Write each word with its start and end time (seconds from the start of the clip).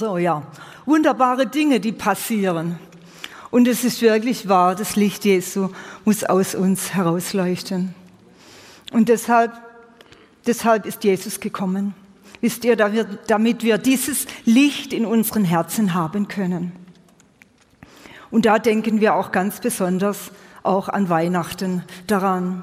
So, 0.00 0.16
ja. 0.16 0.42
Wunderbare 0.86 1.46
Dinge, 1.46 1.78
die 1.78 1.92
passieren. 1.92 2.78
Und 3.50 3.68
es 3.68 3.84
ist 3.84 4.00
wirklich 4.00 4.48
wahr, 4.48 4.74
das 4.74 4.96
Licht 4.96 5.26
Jesu 5.26 5.68
muss 6.06 6.24
aus 6.24 6.54
uns 6.54 6.94
herausleuchten. 6.94 7.94
Und 8.92 9.10
deshalb, 9.10 9.52
deshalb 10.46 10.86
ist 10.86 11.04
Jesus 11.04 11.38
gekommen. 11.38 11.92
Wisst 12.40 12.64
ihr, 12.64 12.76
damit 12.76 13.62
wir 13.62 13.76
dieses 13.76 14.24
Licht 14.46 14.94
in 14.94 15.04
unseren 15.04 15.44
Herzen 15.44 15.92
haben 15.92 16.28
können. 16.28 16.72
Und 18.30 18.46
da 18.46 18.58
denken 18.58 19.02
wir 19.02 19.14
auch 19.16 19.32
ganz 19.32 19.60
besonders 19.60 20.30
auch 20.62 20.88
an 20.88 21.10
Weihnachten 21.10 21.84
daran. 22.06 22.62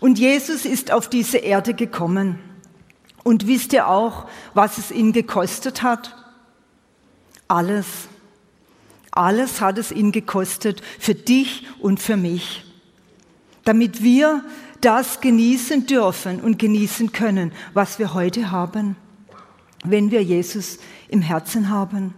Und 0.00 0.18
Jesus 0.18 0.66
ist 0.66 0.92
auf 0.92 1.08
diese 1.08 1.38
Erde 1.38 1.72
gekommen. 1.72 2.38
Und 3.22 3.46
wisst 3.46 3.72
ihr 3.72 3.88
auch, 3.88 4.26
was 4.52 4.76
es 4.76 4.90
ihn 4.90 5.14
gekostet 5.14 5.82
hat? 5.82 6.14
Alles. 7.48 7.86
Alles 9.10 9.60
hat 9.60 9.78
es 9.78 9.92
ihn 9.92 10.12
gekostet 10.12 10.82
für 10.98 11.14
dich 11.14 11.66
und 11.80 12.00
für 12.00 12.16
mich. 12.16 12.64
Damit 13.64 14.02
wir 14.02 14.44
das 14.80 15.20
genießen 15.20 15.86
dürfen 15.86 16.40
und 16.40 16.58
genießen 16.58 17.12
können, 17.12 17.52
was 17.72 17.98
wir 17.98 18.12
heute 18.12 18.50
haben, 18.50 18.96
wenn 19.84 20.10
wir 20.10 20.22
Jesus 20.22 20.78
im 21.08 21.22
Herzen 21.22 21.70
haben. 21.70 22.14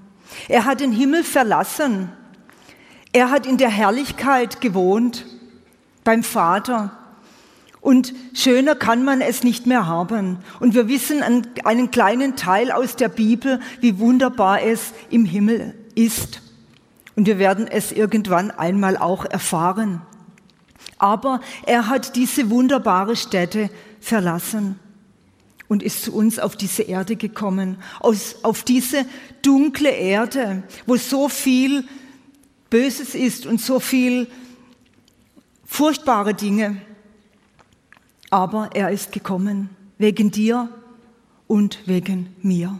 Er 0.48 0.64
hat 0.64 0.80
den 0.80 0.92
Himmel 0.92 1.22
verlassen. 1.22 2.10
Er 3.12 3.30
hat 3.30 3.46
in 3.46 3.56
der 3.56 3.70
Herrlichkeit 3.70 4.60
gewohnt 4.60 5.26
beim 6.02 6.22
Vater. 6.22 6.98
Und 7.86 8.14
schöner 8.34 8.74
kann 8.74 9.04
man 9.04 9.20
es 9.20 9.44
nicht 9.44 9.68
mehr 9.68 9.86
haben. 9.86 10.38
Und 10.58 10.74
wir 10.74 10.88
wissen 10.88 11.22
einen 11.22 11.90
kleinen 11.92 12.34
Teil 12.34 12.72
aus 12.72 12.96
der 12.96 13.08
Bibel, 13.08 13.60
wie 13.80 14.00
wunderbar 14.00 14.60
es 14.60 14.92
im 15.08 15.24
Himmel 15.24 15.72
ist. 15.94 16.42
Und 17.14 17.28
wir 17.28 17.38
werden 17.38 17.68
es 17.68 17.92
irgendwann 17.92 18.50
einmal 18.50 18.96
auch 18.96 19.24
erfahren. 19.24 20.02
Aber 20.98 21.40
er 21.64 21.88
hat 21.88 22.16
diese 22.16 22.50
wunderbare 22.50 23.14
Stätte 23.14 23.70
verlassen 24.00 24.80
und 25.68 25.84
ist 25.84 26.02
zu 26.02 26.12
uns 26.12 26.40
auf 26.40 26.56
diese 26.56 26.82
Erde 26.82 27.14
gekommen, 27.14 27.76
aus, 28.00 28.38
auf 28.42 28.64
diese 28.64 29.06
dunkle 29.42 29.90
Erde, 29.90 30.64
wo 30.86 30.96
so 30.96 31.28
viel 31.28 31.84
Böses 32.68 33.14
ist 33.14 33.46
und 33.46 33.60
so 33.60 33.78
viel 33.78 34.26
furchtbare 35.64 36.34
Dinge. 36.34 36.78
Aber 38.30 38.70
er 38.74 38.90
ist 38.90 39.12
gekommen 39.12 39.70
wegen 39.98 40.30
dir 40.30 40.68
und 41.46 41.78
wegen 41.86 42.34
mir. 42.42 42.78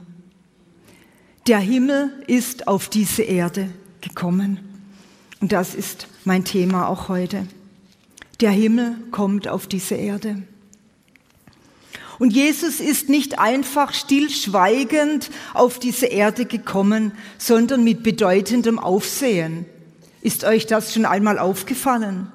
Der 1.47 1.59
Himmel 1.59 2.11
ist 2.27 2.67
auf 2.67 2.89
diese 2.89 3.23
Erde 3.23 3.71
gekommen. 4.01 4.59
Und 5.41 5.53
das 5.53 5.75
ist 5.75 6.09
mein 6.25 6.45
Thema 6.45 6.89
auch 6.89 7.09
heute. 7.09 7.47
Der 8.41 8.51
Himmel 8.51 8.97
kommt 9.13 9.49
auf 9.49 9.67
diese 9.67 9.95
Erde. 9.95 10.43
Und 12.19 12.33
Jesus 12.33 12.81
ist 12.81 13.09
nicht 13.09 13.39
einfach 13.39 13.93
stillschweigend 13.93 15.31
auf 15.55 15.79
diese 15.79 16.07
Erde 16.07 16.47
gekommen, 16.47 17.13
sondern 17.39 17.85
mit 17.85 18.03
bedeutendem 18.03 18.79
Aufsehen. 18.79 19.67
Ist 20.23 20.45
euch 20.45 20.67
das 20.67 20.95
schon 20.95 21.05
einmal 21.05 21.39
aufgefallen? 21.39 22.33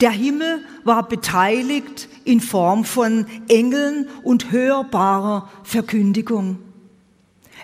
Der 0.00 0.10
Himmel 0.10 0.64
war 0.82 1.08
beteiligt 1.08 2.08
in 2.24 2.40
Form 2.40 2.84
von 2.84 3.26
Engeln 3.48 4.08
und 4.22 4.50
hörbarer 4.50 5.48
Verkündigung. 5.62 6.58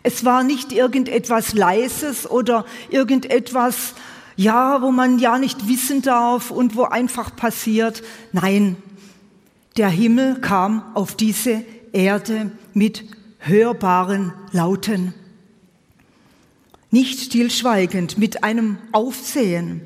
Es 0.02 0.24
war 0.24 0.42
nicht 0.42 0.72
irgendetwas 0.72 1.54
Leises 1.54 2.30
oder 2.30 2.64
irgendetwas, 2.88 3.94
ja, 4.36 4.80
wo 4.80 4.90
man 4.90 5.18
ja 5.18 5.38
nicht 5.38 5.68
wissen 5.68 6.02
darf 6.02 6.50
und 6.50 6.76
wo 6.76 6.84
einfach 6.84 7.36
passiert. 7.36 8.02
Nein, 8.32 8.76
der 9.76 9.90
Himmel 9.90 10.40
kam 10.40 10.82
auf 10.94 11.14
diese 11.14 11.64
Erde 11.92 12.50
mit 12.72 13.04
hörbaren 13.38 14.32
Lauten. 14.52 15.14
Nicht 16.90 17.20
stillschweigend, 17.20 18.18
mit 18.18 18.42
einem 18.42 18.78
Aufsehen. 18.92 19.82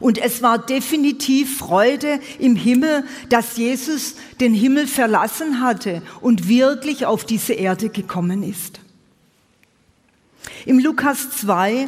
Und 0.00 0.18
es 0.18 0.42
war 0.42 0.58
definitiv 0.58 1.58
Freude 1.58 2.20
im 2.38 2.56
Himmel, 2.56 3.04
dass 3.28 3.56
Jesus 3.56 4.14
den 4.40 4.54
Himmel 4.54 4.86
verlassen 4.86 5.60
hatte 5.60 6.02
und 6.20 6.48
wirklich 6.48 7.06
auf 7.06 7.24
diese 7.24 7.52
Erde 7.52 7.88
gekommen 7.88 8.42
ist. 8.42 8.80
Im 10.66 10.78
Lukas 10.78 11.30
2, 11.30 11.86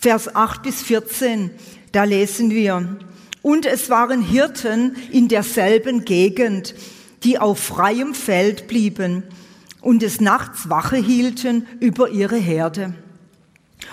Vers 0.00 0.34
8 0.34 0.62
bis 0.62 0.82
14, 0.82 1.50
da 1.92 2.04
lesen 2.04 2.50
wir, 2.50 2.96
und 3.42 3.66
es 3.66 3.90
waren 3.90 4.22
Hirten 4.22 4.96
in 5.12 5.28
derselben 5.28 6.04
Gegend, 6.04 6.74
die 7.24 7.38
auf 7.38 7.58
freiem 7.58 8.14
Feld 8.14 8.68
blieben 8.68 9.22
und 9.82 10.00
des 10.00 10.20
Nachts 10.20 10.70
Wache 10.70 10.96
hielten 10.96 11.66
über 11.78 12.08
ihre 12.08 12.36
Herde. 12.36 12.94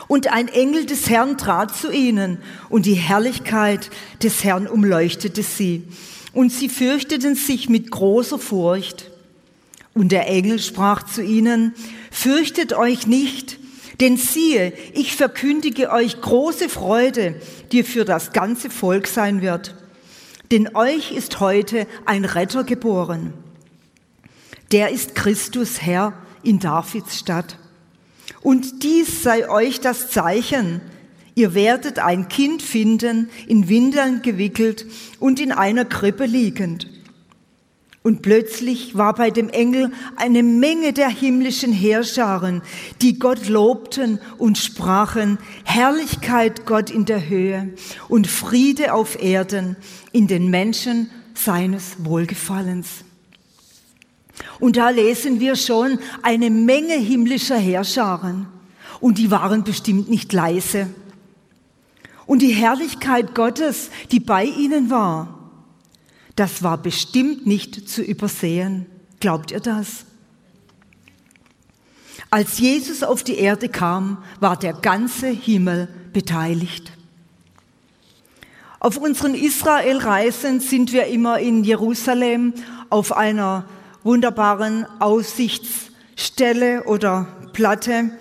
Und 0.07 0.31
ein 0.31 0.47
Engel 0.47 0.85
des 0.85 1.09
Herrn 1.09 1.37
trat 1.37 1.75
zu 1.75 1.91
ihnen, 1.91 2.39
und 2.69 2.85
die 2.85 2.93
Herrlichkeit 2.93 3.89
des 4.21 4.43
Herrn 4.43 4.67
umleuchtete 4.67 5.43
sie. 5.43 5.83
Und 6.33 6.51
sie 6.51 6.69
fürchteten 6.69 7.35
sich 7.35 7.69
mit 7.69 7.91
großer 7.91 8.39
Furcht. 8.39 9.11
Und 9.93 10.11
der 10.11 10.27
Engel 10.27 10.59
sprach 10.59 11.03
zu 11.03 11.21
ihnen, 11.21 11.73
Fürchtet 12.09 12.73
euch 12.73 13.07
nicht, 13.07 13.59
denn 13.99 14.17
siehe, 14.17 14.73
ich 14.93 15.15
verkündige 15.15 15.91
euch 15.91 16.21
große 16.21 16.69
Freude, 16.69 17.35
die 17.71 17.83
für 17.83 18.05
das 18.05 18.33
ganze 18.33 18.69
Volk 18.69 19.07
sein 19.07 19.41
wird. 19.41 19.75
Denn 20.51 20.75
euch 20.75 21.11
ist 21.11 21.39
heute 21.39 21.87
ein 22.05 22.25
Retter 22.25 22.63
geboren. 22.63 23.33
Der 24.71 24.89
ist 24.89 25.15
Christus 25.15 25.81
Herr 25.81 26.13
in 26.43 26.59
Davids 26.59 27.19
Stadt. 27.19 27.57
Und 28.41 28.83
dies 28.83 29.23
sei 29.23 29.49
euch 29.49 29.79
das 29.79 30.09
Zeichen. 30.09 30.81
Ihr 31.35 31.53
werdet 31.53 31.99
ein 31.99 32.27
Kind 32.27 32.61
finden, 32.61 33.29
in 33.47 33.69
Windeln 33.69 34.21
gewickelt 34.21 34.85
und 35.19 35.39
in 35.39 35.51
einer 35.51 35.85
Krippe 35.85 36.25
liegend. 36.25 36.87
Und 38.03 38.23
plötzlich 38.23 38.97
war 38.97 39.13
bei 39.13 39.29
dem 39.29 39.49
Engel 39.49 39.91
eine 40.15 40.41
Menge 40.41 40.91
der 40.91 41.09
himmlischen 41.09 41.71
Heerscharen, 41.71 42.63
die 43.01 43.19
Gott 43.19 43.47
lobten 43.47 44.19
und 44.39 44.57
sprachen, 44.57 45.37
Herrlichkeit 45.65 46.65
Gott 46.65 46.89
in 46.89 47.05
der 47.05 47.29
Höhe 47.29 47.69
und 48.09 48.25
Friede 48.25 48.93
auf 48.93 49.21
Erden 49.21 49.75
in 50.11 50.25
den 50.25 50.49
Menschen 50.49 51.11
seines 51.35 52.03
Wohlgefallens. 52.03 53.05
Und 54.59 54.77
da 54.77 54.89
lesen 54.89 55.39
wir 55.39 55.55
schon 55.55 55.99
eine 56.21 56.49
Menge 56.49 56.95
himmlischer 56.95 57.57
Heerscharen. 57.57 58.47
Und 58.99 59.17
die 59.17 59.31
waren 59.31 59.63
bestimmt 59.63 60.09
nicht 60.09 60.31
leise. 60.33 60.87
Und 62.25 62.41
die 62.41 62.53
Herrlichkeit 62.53 63.33
Gottes, 63.35 63.89
die 64.11 64.19
bei 64.19 64.45
ihnen 64.45 64.89
war, 64.89 65.39
das 66.35 66.63
war 66.63 66.77
bestimmt 66.77 67.45
nicht 67.45 67.89
zu 67.89 68.01
übersehen. 68.01 68.85
Glaubt 69.19 69.51
ihr 69.51 69.59
das? 69.59 70.05
Als 72.29 72.59
Jesus 72.59 73.03
auf 73.03 73.23
die 73.23 73.35
Erde 73.35 73.67
kam, 73.67 74.23
war 74.39 74.57
der 74.57 74.73
ganze 74.73 75.27
Himmel 75.27 75.89
beteiligt. 76.13 76.91
Auf 78.79 78.97
unseren 78.97 79.35
Israelreisen 79.35 80.59
sind 80.59 80.93
wir 80.93 81.07
immer 81.07 81.39
in 81.39 81.63
Jerusalem 81.63 82.53
auf 82.89 83.15
einer 83.15 83.65
wunderbaren 84.03 84.85
Aussichtsstelle 84.99 86.83
oder 86.83 87.27
Platte, 87.53 88.11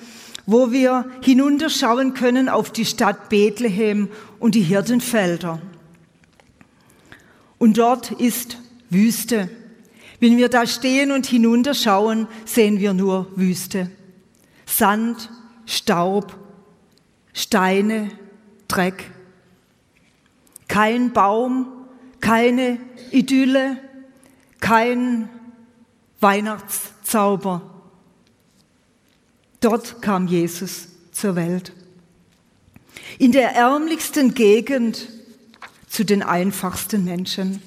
wo 0.46 0.72
wir 0.72 1.06
hinunterschauen 1.22 2.14
können 2.14 2.48
auf 2.48 2.70
die 2.70 2.84
Stadt 2.84 3.28
Bethlehem 3.28 4.08
und 4.38 4.54
die 4.54 4.62
Hirtenfelder. 4.62 5.60
Und 7.58 7.78
dort 7.78 8.10
ist 8.12 8.58
Wüste. 8.88 9.50
Wenn 10.18 10.36
wir 10.36 10.48
da 10.48 10.66
stehen 10.66 11.12
und 11.12 11.26
hinunterschauen, 11.26 12.26
sehen 12.44 12.80
wir 12.80 12.94
nur 12.94 13.30
Wüste. 13.36 13.90
Sand, 14.66 15.30
Staub, 15.66 16.36
Steine, 17.32 18.10
Dreck. 18.68 19.10
Kein 20.68 21.12
Baum, 21.12 21.66
keine 22.20 22.78
Idylle, 23.10 23.78
kein 24.60 25.28
Weihnachtszauber. 26.20 27.62
Dort 29.60 30.00
kam 30.02 30.26
Jesus 30.26 30.88
zur 31.12 31.36
Welt. 31.36 31.72
In 33.18 33.32
der 33.32 33.54
ärmlichsten 33.54 34.34
Gegend 34.34 35.08
zu 35.88 36.04
den 36.04 36.22
einfachsten 36.22 37.04
Menschen. 37.04 37.62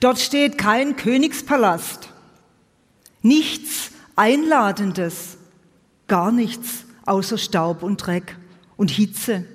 Dort 0.00 0.18
steht 0.18 0.58
kein 0.58 0.96
Königspalast, 0.96 2.10
nichts 3.22 3.90
Einladendes, 4.14 5.36
gar 6.06 6.32
nichts 6.32 6.84
außer 7.06 7.38
Staub 7.38 7.82
und 7.82 7.98
Dreck 7.98 8.36
und 8.76 8.90
Hitze. 8.90 9.46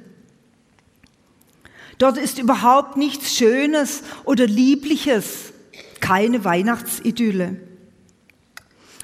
Dort 1.98 2.18
ist 2.18 2.39
überhaupt 2.39 2.98
nichts 2.98 3.36
Schönes 3.36 4.01
oder 4.24 4.48
Liebliches, 4.48 5.50
keine 6.01 6.44
Weihnachtsidylle. 6.44 7.62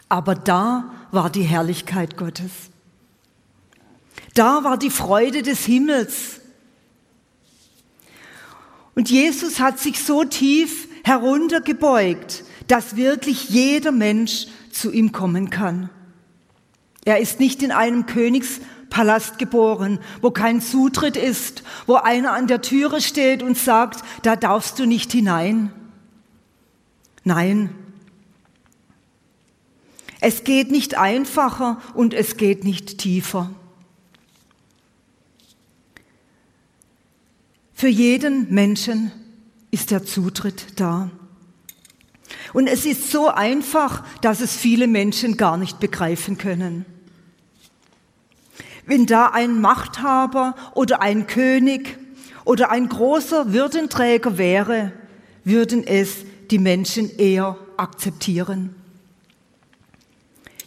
Aber 0.09 0.35
da 0.35 0.91
war 1.11 1.29
die 1.29 1.43
Herrlichkeit 1.43 2.17
Gottes. 2.17 2.51
Da 4.33 4.63
war 4.63 4.77
die 4.77 4.89
Freude 4.89 5.41
des 5.41 5.65
Himmels. 5.65 6.41
Und 8.95 9.09
Jesus 9.09 9.59
hat 9.59 9.79
sich 9.79 10.03
so 10.03 10.23
tief 10.23 10.87
heruntergebeugt, 11.03 12.43
dass 12.67 12.95
wirklich 12.95 13.49
jeder 13.49 13.91
Mensch 13.91 14.47
zu 14.71 14.91
ihm 14.91 15.11
kommen 15.11 15.49
kann. 15.49 15.89
Er 17.05 17.19
ist 17.19 17.39
nicht 17.39 17.63
in 17.63 17.71
einem 17.71 18.05
Königspalast 18.05 19.39
geboren, 19.39 19.99
wo 20.21 20.31
kein 20.31 20.61
Zutritt 20.61 21.15
ist, 21.15 21.63
wo 21.85 21.95
einer 21.95 22.33
an 22.33 22.47
der 22.47 22.61
Türe 22.61 23.01
steht 23.01 23.41
und 23.43 23.57
sagt, 23.57 24.03
da 24.23 24.35
darfst 24.35 24.77
du 24.79 24.85
nicht 24.85 25.11
hinein. 25.11 25.71
Nein, 27.27 27.69
es 30.21 30.45
geht 30.45 30.71
nicht 30.71 30.95
einfacher 30.97 31.81
und 31.93 32.13
es 32.13 32.37
geht 32.37 32.63
nicht 32.63 32.99
tiefer. 32.99 33.49
Für 37.73 37.89
jeden 37.89 38.53
Menschen 38.53 39.11
ist 39.71 39.91
der 39.91 40.05
Zutritt 40.05 40.79
da. 40.79 41.11
Und 42.53 42.67
es 42.67 42.85
ist 42.85 43.11
so 43.11 43.27
einfach, 43.27 44.05
dass 44.21 44.39
es 44.39 44.55
viele 44.55 44.87
Menschen 44.87 45.35
gar 45.35 45.57
nicht 45.57 45.81
begreifen 45.81 46.37
können. 46.37 46.85
Wenn 48.85 49.05
da 49.05 49.31
ein 49.31 49.59
Machthaber 49.59 50.55
oder 50.75 51.01
ein 51.01 51.27
König 51.27 51.97
oder 52.45 52.71
ein 52.71 52.87
großer 52.87 53.51
Würdenträger 53.51 54.37
wäre, 54.37 54.93
würden 55.43 55.85
es 55.85 56.19
die 56.51 56.59
Menschen 56.59 57.15
eher 57.17 57.57
akzeptieren. 57.77 58.75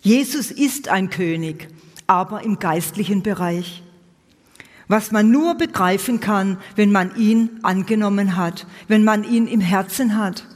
Jesus 0.03 0.51
ist 0.51 0.89
ein 0.89 1.11
König, 1.11 1.69
aber 2.07 2.43
im 2.43 2.59
geistlichen 2.59 3.23
Bereich. 3.23 3.83
Was 4.89 5.13
man 5.13 5.31
nur 5.31 5.55
begreifen 5.55 6.21
kann, 6.21 6.59
wenn 6.75 6.91
man 6.91 7.15
ihn 7.17 7.61
angenommen 7.63 8.37
hat, 8.37 8.67
wenn 8.89 9.05
man 9.05 9.25
ihn 9.25 9.47
im 9.47 9.61
Herzen 9.61 10.17
hat. 10.17 10.47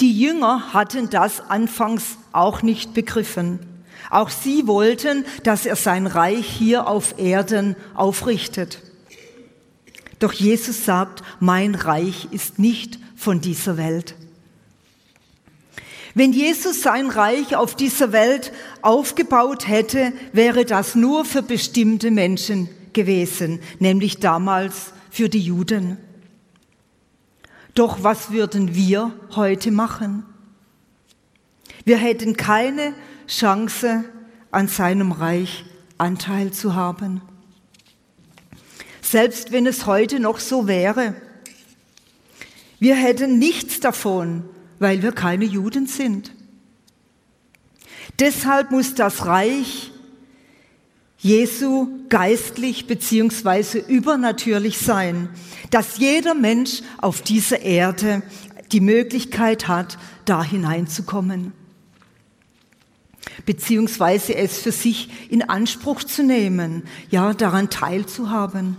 Die 0.00 0.18
Jünger 0.18 0.72
hatten 0.72 1.10
das 1.10 1.40
anfangs 1.40 2.18
auch 2.32 2.62
nicht 2.62 2.94
begriffen. 2.94 3.58
Auch 4.10 4.30
sie 4.30 4.66
wollten, 4.66 5.24
dass 5.42 5.66
er 5.66 5.76
sein 5.76 6.06
Reich 6.06 6.46
hier 6.46 6.86
auf 6.86 7.18
Erden 7.18 7.76
aufrichtet. 7.94 8.82
Doch 10.18 10.32
Jesus 10.32 10.84
sagt, 10.84 11.22
mein 11.40 11.74
Reich 11.74 12.28
ist 12.30 12.58
nicht 12.58 12.98
von 13.16 13.40
dieser 13.40 13.76
Welt. 13.76 14.14
Wenn 16.14 16.32
Jesus 16.32 16.80
sein 16.80 17.10
Reich 17.10 17.56
auf 17.56 17.74
dieser 17.74 18.12
Welt 18.12 18.50
aufgebaut 18.80 19.68
hätte, 19.68 20.14
wäre 20.32 20.64
das 20.64 20.94
nur 20.94 21.26
für 21.26 21.42
bestimmte 21.42 22.10
Menschen 22.10 22.70
gewesen, 22.94 23.60
nämlich 23.80 24.18
damals 24.18 24.92
für 25.10 25.28
die 25.28 25.40
Juden. 25.40 25.98
Doch 27.74 28.02
was 28.02 28.30
würden 28.30 28.74
wir 28.74 29.12
heute 29.34 29.70
machen? 29.70 30.24
Wir 31.84 31.98
hätten 31.98 32.38
keine 32.38 32.94
Chance, 33.28 34.04
an 34.50 34.68
seinem 34.68 35.12
Reich 35.12 35.66
Anteil 35.98 36.50
zu 36.50 36.74
haben. 36.74 37.20
Selbst 39.08 39.52
wenn 39.52 39.66
es 39.66 39.86
heute 39.86 40.18
noch 40.18 40.40
so 40.40 40.66
wäre. 40.66 41.14
Wir 42.80 42.96
hätten 42.96 43.38
nichts 43.38 43.78
davon, 43.78 44.44
weil 44.80 45.00
wir 45.02 45.12
keine 45.12 45.44
Juden 45.44 45.86
sind. 45.86 46.32
Deshalb 48.18 48.72
muss 48.72 48.94
das 48.94 49.26
Reich 49.26 49.92
Jesu 51.18 51.88
geistlich 52.08 52.88
beziehungsweise 52.88 53.78
übernatürlich 53.78 54.78
sein, 54.78 55.28
dass 55.70 55.98
jeder 55.98 56.34
Mensch 56.34 56.82
auf 56.98 57.22
dieser 57.22 57.60
Erde 57.60 58.22
die 58.72 58.80
Möglichkeit 58.80 59.68
hat, 59.68 59.98
da 60.24 60.42
hineinzukommen 60.42 61.52
beziehungsweise 63.44 64.34
es 64.34 64.58
für 64.58 64.72
sich 64.72 65.30
in 65.30 65.42
Anspruch 65.42 66.04
zu 66.04 66.22
nehmen, 66.22 66.84
ja, 67.10 67.34
daran 67.34 67.68
teilzuhaben. 67.70 68.76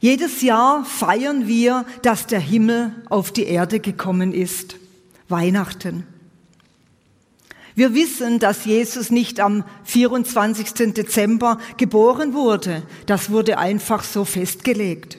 Jedes 0.00 0.40
Jahr 0.40 0.84
feiern 0.86 1.46
wir, 1.46 1.84
dass 2.00 2.26
der 2.26 2.40
Himmel 2.40 2.94
auf 3.10 3.32
die 3.32 3.44
Erde 3.44 3.80
gekommen 3.80 4.32
ist. 4.32 4.76
Weihnachten. 5.28 6.06
Wir 7.74 7.94
wissen, 7.94 8.38
dass 8.38 8.64
Jesus 8.64 9.10
nicht 9.10 9.40
am 9.40 9.62
24. 9.84 10.94
Dezember 10.94 11.58
geboren 11.76 12.32
wurde. 12.32 12.82
Das 13.04 13.30
wurde 13.30 13.58
einfach 13.58 14.02
so 14.02 14.24
festgelegt. 14.24 15.18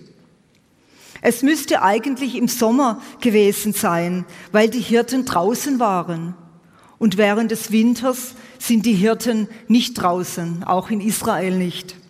Es 1.21 1.43
müsste 1.43 1.83
eigentlich 1.83 2.35
im 2.35 2.47
Sommer 2.47 3.01
gewesen 3.21 3.73
sein, 3.73 4.25
weil 4.51 4.69
die 4.69 4.79
Hirten 4.79 5.25
draußen 5.25 5.79
waren. 5.79 6.33
Und 6.97 7.17
während 7.17 7.51
des 7.51 7.71
Winters 7.71 8.33
sind 8.57 8.87
die 8.87 8.93
Hirten 8.93 9.47
nicht 9.67 9.93
draußen, 9.93 10.63
auch 10.63 10.89
in 10.89 11.01
Israel 11.01 11.55
nicht. 11.55 12.00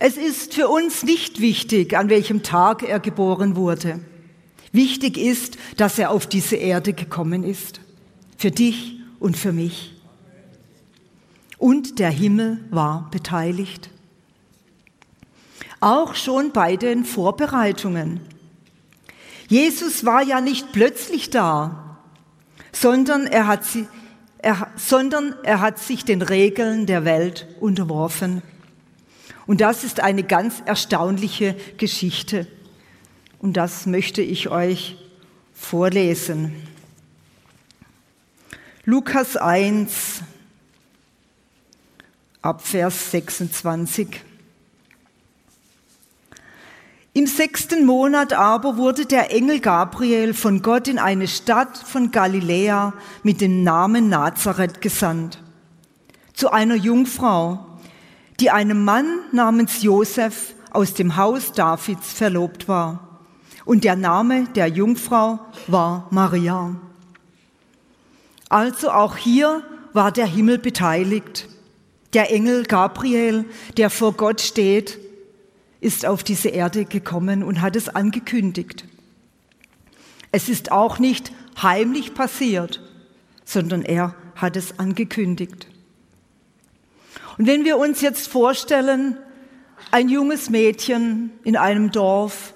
Es 0.00 0.16
ist 0.16 0.54
für 0.54 0.68
uns 0.68 1.04
nicht 1.04 1.40
wichtig, 1.40 1.96
an 1.96 2.08
welchem 2.08 2.42
Tag 2.42 2.82
er 2.82 2.98
geboren 2.98 3.54
wurde. 3.54 4.00
Wichtig 4.72 5.16
ist, 5.16 5.56
dass 5.76 5.96
er 5.96 6.10
auf 6.10 6.26
diese 6.26 6.56
Erde 6.56 6.92
gekommen 6.92 7.44
ist. 7.44 7.80
Für 8.36 8.50
dich 8.50 8.96
und 9.20 9.36
für 9.36 9.52
mich. 9.52 9.94
Und 11.58 12.00
der 12.00 12.10
Himmel 12.10 12.64
war 12.70 13.08
beteiligt 13.12 13.90
auch 15.80 16.14
schon 16.14 16.52
bei 16.52 16.76
den 16.76 17.04
Vorbereitungen. 17.04 18.20
Jesus 19.48 20.04
war 20.04 20.22
ja 20.22 20.40
nicht 20.40 20.72
plötzlich 20.72 21.30
da, 21.30 21.98
sondern 22.70 23.26
er 23.26 23.46
hat, 23.46 23.64
sie, 23.64 23.88
er, 24.38 24.68
sondern 24.76 25.34
er 25.42 25.60
hat 25.60 25.78
sich 25.78 26.04
den 26.04 26.22
Regeln 26.22 26.86
der 26.86 27.04
Welt 27.04 27.48
unterworfen. 27.58 28.42
Und 29.50 29.60
das 29.60 29.82
ist 29.82 29.98
eine 29.98 30.22
ganz 30.22 30.62
erstaunliche 30.64 31.56
Geschichte. 31.76 32.46
Und 33.40 33.54
das 33.54 33.84
möchte 33.84 34.22
ich 34.22 34.48
euch 34.48 34.96
vorlesen. 35.52 36.54
Lukas 38.84 39.36
1 39.36 40.22
ab 42.42 42.64
Vers 42.64 43.10
26. 43.10 44.20
Im 47.12 47.26
sechsten 47.26 47.84
Monat 47.84 48.32
aber 48.32 48.76
wurde 48.76 49.04
der 49.04 49.32
Engel 49.32 49.58
Gabriel 49.58 50.32
von 50.32 50.62
Gott 50.62 50.86
in 50.86 51.00
eine 51.00 51.26
Stadt 51.26 51.76
von 51.76 52.12
Galiläa 52.12 52.92
mit 53.24 53.40
dem 53.40 53.64
Namen 53.64 54.08
Nazareth 54.08 54.80
gesandt. 54.80 55.42
Zu 56.34 56.52
einer 56.52 56.76
Jungfrau, 56.76 57.66
die 58.40 58.50
einem 58.50 58.84
Mann 58.84 59.20
namens 59.32 59.82
Josef 59.82 60.54
aus 60.70 60.94
dem 60.94 61.16
Haus 61.16 61.52
Davids 61.52 62.12
verlobt 62.12 62.68
war. 62.68 63.20
Und 63.64 63.84
der 63.84 63.96
Name 63.96 64.46
der 64.54 64.68
Jungfrau 64.68 65.38
war 65.66 66.08
Maria. 66.10 66.74
Also 68.48 68.90
auch 68.90 69.16
hier 69.16 69.62
war 69.92 70.10
der 70.10 70.26
Himmel 70.26 70.58
beteiligt. 70.58 71.48
Der 72.14 72.32
Engel 72.32 72.64
Gabriel, 72.64 73.44
der 73.76 73.90
vor 73.90 74.14
Gott 74.14 74.40
steht 74.40 74.98
ist 75.80 76.04
auf 76.06 76.22
diese 76.22 76.50
Erde 76.50 76.84
gekommen 76.84 77.42
und 77.42 77.60
hat 77.60 77.74
es 77.74 77.88
angekündigt. 77.88 78.84
Es 80.32 80.48
ist 80.48 80.70
auch 80.70 80.98
nicht 80.98 81.32
heimlich 81.60 82.14
passiert, 82.14 82.82
sondern 83.44 83.82
er 83.82 84.14
hat 84.36 84.56
es 84.56 84.78
angekündigt. 84.78 85.66
Und 87.40 87.46
wenn 87.46 87.64
wir 87.64 87.78
uns 87.78 88.02
jetzt 88.02 88.28
vorstellen, 88.28 89.16
ein 89.90 90.10
junges 90.10 90.50
Mädchen 90.50 91.30
in 91.42 91.56
einem 91.56 91.90
Dorf, 91.90 92.52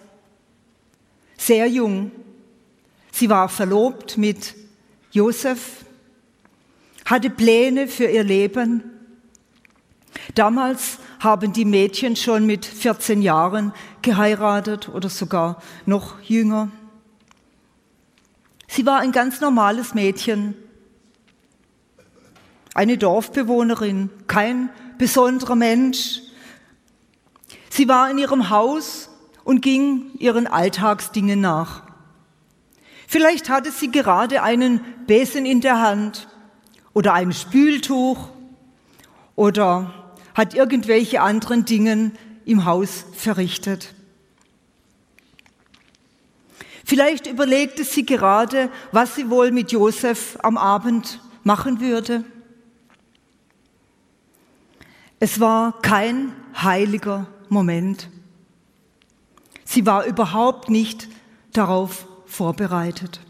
sehr 1.39 1.67
jung, 1.67 2.11
sie 3.11 3.31
war 3.31 3.49
verlobt 3.49 4.19
mit 4.19 4.55
Josef, 5.11 5.87
hatte 7.07 7.31
Pläne 7.31 7.89
für 7.89 8.05
ihr 8.05 8.25
Leben. 8.25 8.83
Damals 10.35 10.99
haben 11.19 11.55
die 11.55 11.65
Mädchen 11.65 12.15
schon 12.15 12.45
mit 12.45 12.67
14 12.67 13.23
Jahren 13.23 13.73
geheiratet 14.03 14.91
oder 14.91 15.09
sogar 15.09 15.63
noch 15.87 16.21
jünger. 16.21 16.71
Sie 18.69 18.85
war 18.85 18.99
ein 18.99 19.13
ganz 19.13 19.41
normales 19.41 19.95
Mädchen, 19.95 20.55
eine 22.75 22.99
Dorfbewohnerin, 22.99 24.11
kein 24.27 24.69
besonderer 24.99 25.57
Mensch. 25.57 26.21
Sie 27.71 27.89
war 27.89 28.11
in 28.11 28.19
ihrem 28.19 28.51
Haus 28.51 29.09
und 29.45 29.63
ging 29.63 30.11
ihren 30.19 30.47
Alltagsdingen 30.47 31.41
nach. 31.41 31.83
Vielleicht 33.07 33.49
hatte 33.49 33.71
sie 33.71 33.91
gerade 33.91 34.43
einen 34.43 34.81
Besen 35.07 35.47
in 35.47 35.61
der 35.61 35.81
Hand 35.81 36.29
oder 36.93 37.15
ein 37.15 37.33
Spültuch 37.33 38.29
oder 39.37 39.93
hat 40.35 40.55
irgendwelche 40.55 41.21
anderen 41.21 41.65
Dinge 41.65 42.13
im 42.45 42.65
Haus 42.65 43.05
verrichtet. 43.15 43.95
Vielleicht 46.85 47.27
überlegte 47.27 47.85
sie 47.85 48.05
gerade, 48.05 48.71
was 48.93 49.15
sie 49.15 49.31
wohl 49.31 49.51
mit 49.53 49.73
Josef 49.73 50.39
am 50.43 50.59
Abend 50.59 51.21
machen 51.43 51.81
würde. 51.81 52.25
Es 55.25 55.41
war 55.41 55.81
kein 55.81 56.35
heiliger 56.55 57.27
Moment. 57.49 58.11
Sie 59.65 59.87
war 59.87 60.05
überhaupt 60.05 60.69
nicht 60.69 61.09
darauf 61.55 62.07
vorbereitet. 62.27 63.21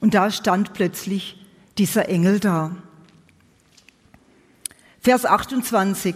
Und 0.00 0.14
da 0.14 0.30
stand 0.30 0.74
plötzlich 0.74 1.44
dieser 1.76 2.08
Engel 2.08 2.38
da. 2.38 2.76
Vers 5.00 5.26
28. 5.26 6.14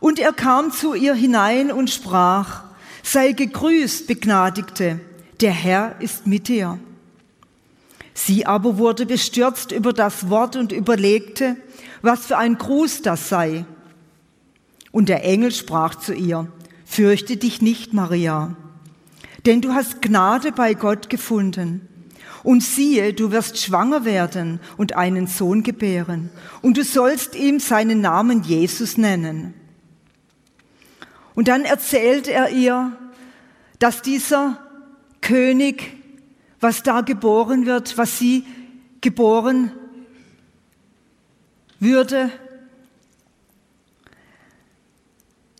Und 0.00 0.18
er 0.18 0.32
kam 0.32 0.72
zu 0.72 0.94
ihr 0.94 1.12
hinein 1.12 1.70
und 1.70 1.90
sprach, 1.90 2.62
sei 3.02 3.32
gegrüßt, 3.32 4.06
Begnadigte, 4.06 4.98
der 5.42 5.52
Herr 5.52 6.00
ist 6.00 6.26
mit 6.26 6.48
dir. 6.48 6.78
Sie 8.14 8.46
aber 8.46 8.78
wurde 8.78 9.06
bestürzt 9.06 9.72
über 9.72 9.92
das 9.92 10.30
Wort 10.30 10.54
und 10.54 10.70
überlegte, 10.70 11.56
was 12.00 12.26
für 12.26 12.38
ein 12.38 12.56
Gruß 12.56 13.02
das 13.02 13.28
sei. 13.28 13.66
Und 14.92 15.08
der 15.08 15.24
Engel 15.24 15.50
sprach 15.50 15.96
zu 15.96 16.14
ihr, 16.14 16.46
Fürchte 16.86 17.36
dich 17.36 17.60
nicht, 17.60 17.92
Maria, 17.92 18.56
denn 19.46 19.60
du 19.60 19.74
hast 19.74 20.00
Gnade 20.00 20.52
bei 20.52 20.74
Gott 20.74 21.10
gefunden. 21.10 21.88
Und 22.44 22.62
siehe, 22.62 23.14
du 23.14 23.32
wirst 23.32 23.58
schwanger 23.58 24.04
werden 24.04 24.60
und 24.76 24.96
einen 24.96 25.26
Sohn 25.26 25.62
gebären, 25.62 26.30
und 26.60 26.76
du 26.76 26.84
sollst 26.84 27.34
ihm 27.34 27.58
seinen 27.58 28.02
Namen 28.02 28.42
Jesus 28.42 28.98
nennen. 28.98 29.54
Und 31.34 31.48
dann 31.48 31.64
erzählt 31.64 32.28
er 32.28 32.50
ihr, 32.50 32.92
dass 33.78 34.02
dieser 34.02 34.58
König, 35.20 36.03
was 36.64 36.82
da 36.82 37.02
geboren 37.02 37.66
wird, 37.66 37.98
was 37.98 38.18
sie 38.18 38.42
geboren 39.02 39.70
würde, 41.78 42.30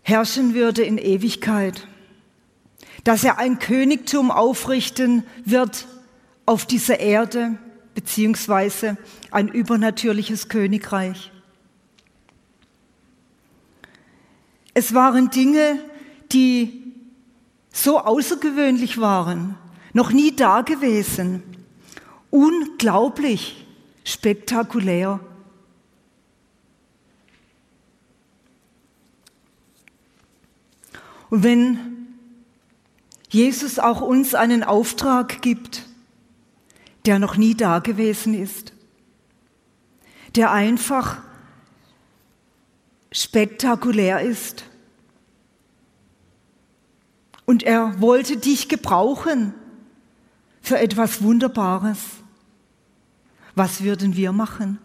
herrschen 0.01 0.55
würde 0.55 0.81
in 0.81 0.97
Ewigkeit, 0.97 1.87
dass 3.03 3.23
er 3.23 3.37
ein 3.37 3.59
Königtum 3.59 4.31
aufrichten 4.31 5.23
wird 5.43 5.85
auf 6.47 6.65
dieser 6.65 6.99
Erde, 6.99 7.59
beziehungsweise 7.93 8.97
ein 9.29 9.47
übernatürliches 9.47 10.49
Königreich. 10.49 11.31
Es 14.73 14.95
waren 14.95 15.29
Dinge, 15.29 15.79
die 16.31 16.95
so 17.71 17.99
außergewöhnlich 17.99 18.99
waren, 18.99 19.55
noch 19.95 20.11
nie 20.11 20.35
da 20.35 20.59
gewesen, 20.61 21.41
unglaublich 22.29 23.65
spektakulär. 24.03 25.21
Und 31.29 31.43
wenn 31.43 32.07
Jesus 33.29 33.79
auch 33.79 34.01
uns 34.01 34.35
einen 34.35 34.65
Auftrag 34.65 35.41
gibt, 35.41 35.85
der 37.05 37.17
noch 37.17 37.37
nie 37.37 37.55
da 37.55 37.79
gewesen 37.79 38.33
ist, 38.33 38.73
der 40.35 40.51
einfach 40.51 41.21
spektakulär 43.13 44.19
ist. 44.19 44.65
Und 47.45 47.63
er 47.63 48.01
wollte 48.01 48.35
dich 48.35 48.67
gebrauchen 48.67 49.53
für 50.65 50.79
etwas 50.79 51.21
Wunderbares. 51.21 51.99
Was 53.53 53.83
würden 53.83 54.15
wir 54.15 54.31
machen? 54.31 54.79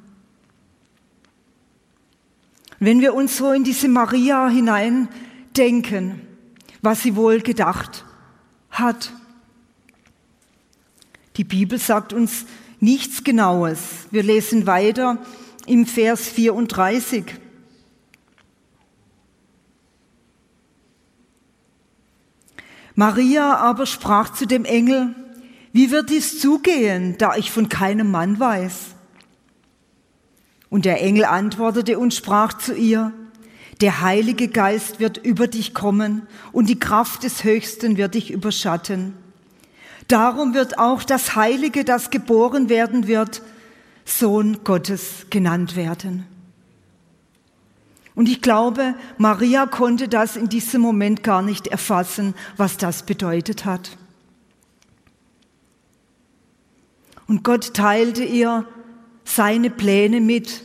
Wenn 2.79 3.01
wir 3.01 3.15
uns 3.15 3.39
so 3.39 3.53
in 3.53 3.65
diese 3.65 3.89
Maria 3.89 4.49
hineindenken, 4.49 6.21
was 6.83 7.03
sie 7.03 7.17
wohl 7.17 7.41
gedacht 7.41 8.05
hat. 8.71 9.13
Die 11.37 11.45
Bibel 11.45 11.79
sagt 11.79 12.13
uns 12.13 12.45
nichts 12.79 13.25
Genaues. 13.25 14.07
Wir 14.11 14.23
lesen 14.23 14.67
weiter 14.67 15.19
im 15.67 15.87
Vers 15.87 16.29
34. 16.29 17.25
Maria 22.95 23.57
aber 23.57 23.87
sprach 23.87 24.33
zu 24.35 24.47
dem 24.47 24.65
Engel, 24.65 25.15
wie 25.73 25.91
wird 25.91 26.11
dies 26.11 26.41
zugehen, 26.41 27.17
da 27.19 27.37
ich 27.37 27.51
von 27.51 27.69
keinem 27.69 28.11
Mann 28.11 28.41
weiß? 28.41 28.95
Und 30.69 30.85
der 30.85 31.03
Engel 31.03 31.25
antwortete 31.25 31.99
und 31.99 32.15
sprach 32.15 32.55
zu 32.55 32.75
ihr, 32.75 33.13
der 33.81 34.03
Heilige 34.03 34.49
Geist 34.49 35.01
wird 35.01 35.19
über 35.19 35.47
dich 35.47 35.73
kommen 35.73 36.27
und 36.53 36.69
die 36.69 36.79
Kraft 36.79 37.23
des 37.23 37.45
Höchsten 37.45 37.97
wird 37.97 38.15
dich 38.15 38.31
überschatten. 38.31 39.15
Darum 40.07 40.55
wird 40.55 40.79
auch 40.79 41.03
das 41.03 41.37
Heilige, 41.37 41.85
das 41.85 42.11
geboren 42.11 42.69
werden 42.69 43.07
wird, 43.07 43.43
Sohn 44.05 44.65
Gottes 44.65 45.27
genannt 45.31 45.77
werden. 45.77 46.27
Und 48.15 48.29
ich 48.29 48.43
glaube, 48.43 48.95
Maria 49.19 49.67
konnte 49.67 50.09
das 50.09 50.37
in 50.37 50.49
diesem 50.49 50.83
Moment 50.83 51.23
gar 51.23 51.43
nicht 51.43 51.69
erfassen, 51.69 52.35
was 52.57 52.77
das 52.77 53.05
bedeutet 53.05 53.65
hat. 53.65 53.97
Und 57.31 57.45
Gott 57.45 57.75
teilte 57.75 58.25
ihr 58.25 58.67
seine 59.23 59.71
Pläne 59.71 60.21
mit, 60.21 60.65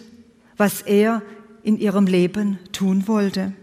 was 0.57 0.81
er 0.81 1.21
in 1.61 1.77
ihrem 1.77 2.07
Leben 2.07 2.57
tun 2.71 3.07
wollte. 3.07 3.53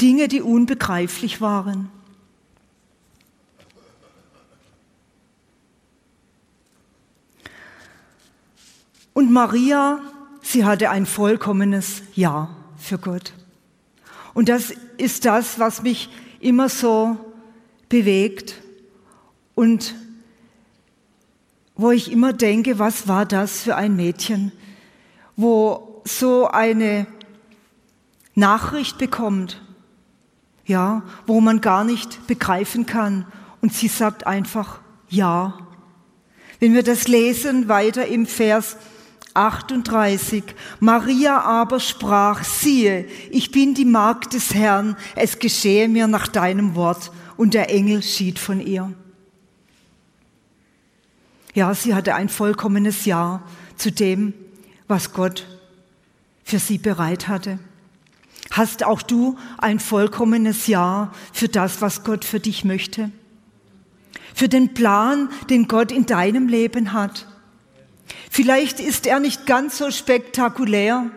Dinge, 0.00 0.28
die 0.28 0.40
unbegreiflich 0.40 1.40
waren. 1.40 1.90
Und 9.14 9.32
Maria, 9.32 9.98
sie 10.42 10.64
hatte 10.64 10.90
ein 10.90 11.06
vollkommenes 11.06 12.02
Ja 12.14 12.54
für 12.78 12.98
Gott. 12.98 13.32
Und 14.32 14.48
das 14.48 14.72
ist 14.96 15.24
das, 15.24 15.58
was 15.58 15.82
mich 15.82 16.08
immer 16.38 16.68
so 16.68 17.16
bewegt 17.88 18.62
und 19.56 19.96
wo 21.76 21.90
ich 21.90 22.12
immer 22.12 22.32
denke, 22.32 22.78
was 22.78 23.08
war 23.08 23.26
das 23.26 23.62
für 23.62 23.76
ein 23.76 23.96
Mädchen, 23.96 24.52
wo 25.36 26.02
so 26.04 26.46
eine 26.48 27.06
Nachricht 28.34 28.98
bekommt, 28.98 29.62
ja, 30.66 31.02
wo 31.26 31.40
man 31.40 31.60
gar 31.60 31.84
nicht 31.84 32.26
begreifen 32.26 32.86
kann. 32.86 33.26
Und 33.60 33.72
sie 33.72 33.88
sagt 33.88 34.26
einfach 34.26 34.80
Ja. 35.08 35.58
Wenn 36.60 36.74
wir 36.74 36.82
das 36.82 37.08
lesen 37.08 37.68
weiter 37.68 38.06
im 38.06 38.26
Vers 38.26 38.76
38, 39.34 40.44
Maria 40.80 41.40
aber 41.40 41.80
sprach, 41.80 42.44
siehe, 42.44 43.06
ich 43.30 43.50
bin 43.50 43.74
die 43.74 43.84
Magd 43.84 44.32
des 44.32 44.54
Herrn, 44.54 44.96
es 45.16 45.38
geschehe 45.40 45.88
mir 45.88 46.06
nach 46.06 46.28
deinem 46.28 46.74
Wort. 46.74 47.10
Und 47.36 47.54
der 47.54 47.70
Engel 47.70 48.02
schied 48.02 48.38
von 48.38 48.60
ihr. 48.60 48.92
Ja, 51.54 51.72
sie 51.72 51.94
hatte 51.94 52.14
ein 52.14 52.28
vollkommenes 52.28 53.04
Ja 53.04 53.42
zu 53.76 53.92
dem, 53.92 54.34
was 54.88 55.12
Gott 55.12 55.46
für 56.44 56.58
sie 56.58 56.78
bereit 56.78 57.28
hatte? 57.28 57.58
Hast 58.50 58.84
auch 58.84 59.02
du 59.02 59.38
ein 59.58 59.80
vollkommenes 59.80 60.66
Ja 60.66 61.12
für 61.32 61.48
das, 61.48 61.80
was 61.80 62.04
Gott 62.04 62.24
für 62.24 62.40
dich 62.40 62.64
möchte? 62.64 63.10
Für 64.34 64.48
den 64.48 64.74
Plan, 64.74 65.28
den 65.48 65.68
Gott 65.68 65.92
in 65.92 66.06
deinem 66.06 66.48
Leben 66.48 66.92
hat? 66.92 67.26
Vielleicht 68.30 68.80
ist 68.80 69.06
er 69.06 69.20
nicht 69.20 69.46
ganz 69.46 69.78
so 69.78 69.90
spektakulär, 69.90 71.10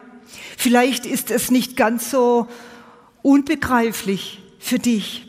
vielleicht 0.56 1.06
ist 1.06 1.32
es 1.32 1.52
nicht 1.52 1.76
ganz 1.76 2.12
so 2.12 2.48
unbegreiflich 3.24 4.42
für 4.60 4.80
dich, 4.80 5.28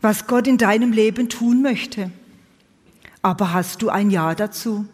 was 0.00 0.26
Gott 0.26 0.46
in 0.46 0.56
deinem 0.56 0.92
Leben 0.92 1.28
tun 1.28 1.62
möchte. 1.62 2.10
Aber 3.22 3.52
hast 3.52 3.82
du 3.82 3.88
ein 3.88 4.10
Ja 4.10 4.34
dazu? 4.34 4.86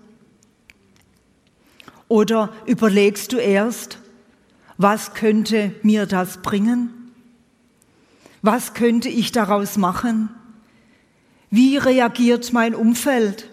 Oder 2.08 2.52
überlegst 2.66 3.32
du 3.32 3.36
erst, 3.36 3.98
was 4.76 5.14
könnte 5.14 5.74
mir 5.82 6.06
das 6.06 6.42
bringen? 6.42 6.90
Was 8.42 8.74
könnte 8.74 9.08
ich 9.08 9.32
daraus 9.32 9.76
machen? 9.76 10.28
Wie 11.50 11.76
reagiert 11.76 12.52
mein 12.52 12.74
Umfeld? 12.74 13.48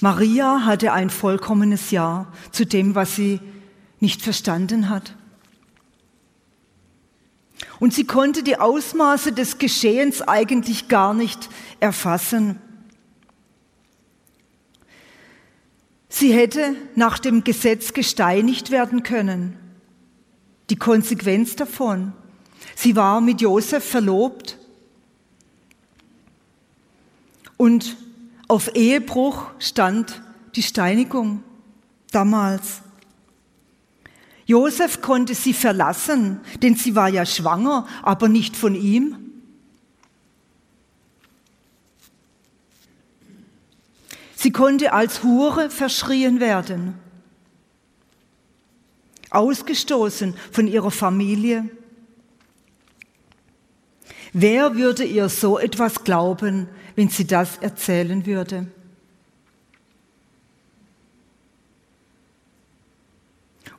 Maria 0.00 0.64
hatte 0.64 0.92
ein 0.92 1.10
vollkommenes 1.10 1.90
Ja 1.90 2.26
zu 2.52 2.64
dem, 2.64 2.94
was 2.94 3.16
sie 3.16 3.40
nicht 4.00 4.22
verstanden 4.22 4.88
hat. 4.88 5.14
Und 7.78 7.94
sie 7.94 8.04
konnte 8.04 8.42
die 8.42 8.58
Ausmaße 8.58 9.32
des 9.32 9.58
Geschehens 9.58 10.22
eigentlich 10.22 10.88
gar 10.88 11.14
nicht 11.14 11.48
erfassen. 11.80 12.58
Sie 16.08 16.32
hätte 16.32 16.74
nach 16.96 17.18
dem 17.18 17.44
Gesetz 17.44 17.92
gesteinigt 17.94 18.70
werden 18.70 19.02
können. 19.02 19.56
Die 20.68 20.76
Konsequenz 20.76 21.56
davon. 21.56 22.12
Sie 22.74 22.96
war 22.96 23.20
mit 23.20 23.40
Josef 23.40 23.84
verlobt 23.84 24.58
und 27.56 27.96
auf 28.48 28.74
Ehebruch 28.74 29.46
stand 29.58 30.22
die 30.56 30.62
Steinigung 30.62 31.42
damals. 32.10 32.82
Josef 34.50 35.00
konnte 35.00 35.36
sie 35.36 35.54
verlassen, 35.54 36.40
denn 36.60 36.74
sie 36.74 36.96
war 36.96 37.08
ja 37.08 37.24
schwanger, 37.24 37.86
aber 38.02 38.28
nicht 38.28 38.56
von 38.56 38.74
ihm. 38.74 39.14
Sie 44.34 44.50
konnte 44.50 44.92
als 44.92 45.22
Hure 45.22 45.70
verschrien 45.70 46.40
werden, 46.40 46.94
ausgestoßen 49.30 50.34
von 50.50 50.66
ihrer 50.66 50.90
Familie. 50.90 51.70
Wer 54.32 54.74
würde 54.74 55.04
ihr 55.04 55.28
so 55.28 55.60
etwas 55.60 56.02
glauben, 56.02 56.66
wenn 56.96 57.08
sie 57.08 57.24
das 57.28 57.58
erzählen 57.58 58.26
würde? 58.26 58.66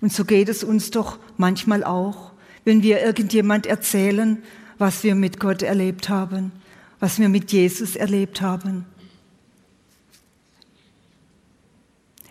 Und 0.01 0.12
so 0.12 0.25
geht 0.25 0.50
es 0.50 0.63
uns 0.63 0.91
doch 0.91 1.20
manchmal 1.38 1.84
auch, 1.84 2.31
wenn 2.65 2.84
wir 2.84 3.01
irgendjemand 3.01 3.65
erzählen, 3.67 4.41
was 4.77 5.03
wir 5.03 5.15
mit 5.15 5.39
Gott 5.39 5.62
erlebt 5.62 6.10
haben, 6.10 6.51
was 7.00 7.20
wir 7.20 7.29
mit 7.29 7.51
Jesus 7.51 7.96
erlebt 7.96 8.41
haben. 8.41 8.86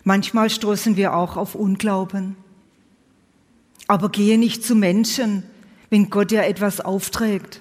Manchmal 0.02 0.50
stoßen 0.50 0.96
wir 0.96 1.14
auch 1.14 1.36
auf 1.36 1.54
Unglauben. 1.54 2.36
Aber 3.86 4.08
gehe 4.08 4.38
nicht 4.38 4.64
zu 4.64 4.74
Menschen, 4.74 5.44
wenn 5.90 6.10
Gott 6.10 6.30
dir 6.30 6.44
etwas 6.44 6.80
aufträgt, 6.80 7.60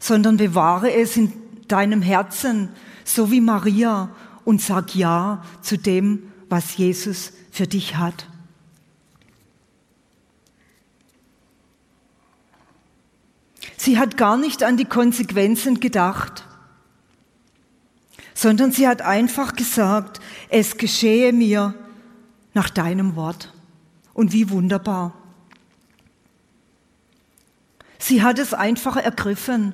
sondern 0.00 0.38
bewahre 0.38 0.92
es 0.92 1.16
in 1.16 1.32
deinem 1.68 2.02
Herzen, 2.02 2.70
so 3.04 3.30
wie 3.30 3.40
Maria, 3.40 4.10
und 4.44 4.60
sag 4.60 4.94
Ja 4.94 5.44
zu 5.60 5.78
dem, 5.78 6.24
was 6.48 6.76
Jesus 6.76 7.32
für 7.50 7.66
dich 7.66 7.96
hat. 7.96 8.26
Sie 13.82 13.98
hat 13.98 14.16
gar 14.16 14.36
nicht 14.36 14.62
an 14.62 14.76
die 14.76 14.84
Konsequenzen 14.84 15.80
gedacht, 15.80 16.46
sondern 18.32 18.70
sie 18.70 18.86
hat 18.86 19.02
einfach 19.02 19.56
gesagt, 19.56 20.20
es 20.50 20.76
geschehe 20.76 21.32
mir 21.32 21.74
nach 22.54 22.70
deinem 22.70 23.16
Wort. 23.16 23.52
Und 24.14 24.32
wie 24.32 24.50
wunderbar. 24.50 25.14
Sie 27.98 28.22
hat 28.22 28.38
es 28.38 28.54
einfach 28.54 28.94
ergriffen, 28.94 29.72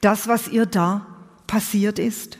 das, 0.00 0.28
was 0.28 0.46
ihr 0.46 0.64
da 0.64 1.04
passiert 1.48 1.98
ist. 1.98 2.38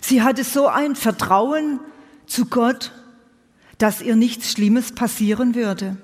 Sie 0.00 0.22
hatte 0.22 0.44
so 0.44 0.68
ein 0.68 0.94
Vertrauen 0.94 1.80
zu 2.26 2.46
Gott, 2.46 2.92
dass 3.78 4.00
ihr 4.00 4.14
nichts 4.14 4.52
Schlimmes 4.52 4.92
passieren 4.92 5.56
würde. 5.56 5.96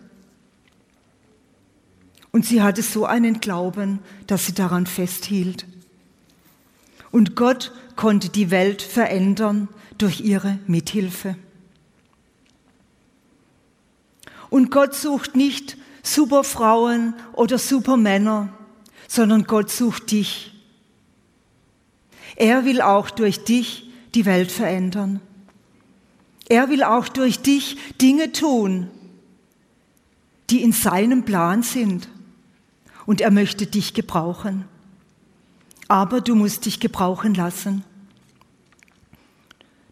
Und 2.36 2.44
sie 2.44 2.60
hatte 2.60 2.82
so 2.82 3.06
einen 3.06 3.40
Glauben, 3.40 4.00
dass 4.26 4.44
sie 4.44 4.52
daran 4.52 4.84
festhielt. 4.84 5.64
Und 7.10 7.34
Gott 7.34 7.72
konnte 7.96 8.28
die 8.28 8.50
Welt 8.50 8.82
verändern 8.82 9.68
durch 9.96 10.20
ihre 10.20 10.58
Mithilfe. 10.66 11.36
Und 14.50 14.70
Gott 14.70 14.94
sucht 14.94 15.34
nicht 15.34 15.78
Superfrauen 16.02 17.14
oder 17.32 17.56
Supermänner, 17.56 18.50
sondern 19.08 19.44
Gott 19.44 19.70
sucht 19.70 20.10
dich. 20.10 20.52
Er 22.34 22.66
will 22.66 22.82
auch 22.82 23.08
durch 23.08 23.44
dich 23.44 23.88
die 24.14 24.26
Welt 24.26 24.52
verändern. 24.52 25.20
Er 26.50 26.68
will 26.68 26.82
auch 26.82 27.08
durch 27.08 27.40
dich 27.40 27.78
Dinge 28.02 28.32
tun, 28.32 28.90
die 30.50 30.62
in 30.62 30.72
seinem 30.72 31.24
Plan 31.24 31.62
sind 31.62 32.10
und 33.06 33.20
er 33.20 33.30
möchte 33.30 33.66
dich 33.66 33.94
gebrauchen. 33.94 34.64
Aber 35.88 36.20
du 36.20 36.34
musst 36.34 36.66
dich 36.66 36.80
gebrauchen 36.80 37.34
lassen. 37.34 37.84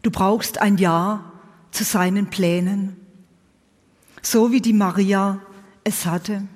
Du 0.02 0.10
brauchst 0.10 0.60
ein 0.60 0.76
Ja 0.76 1.32
zu 1.70 1.84
seinen 1.84 2.28
Plänen, 2.28 2.96
so 4.20 4.52
wie 4.52 4.60
die 4.60 4.72
Maria 4.72 5.40
es 5.84 6.04
hatte. 6.04 6.46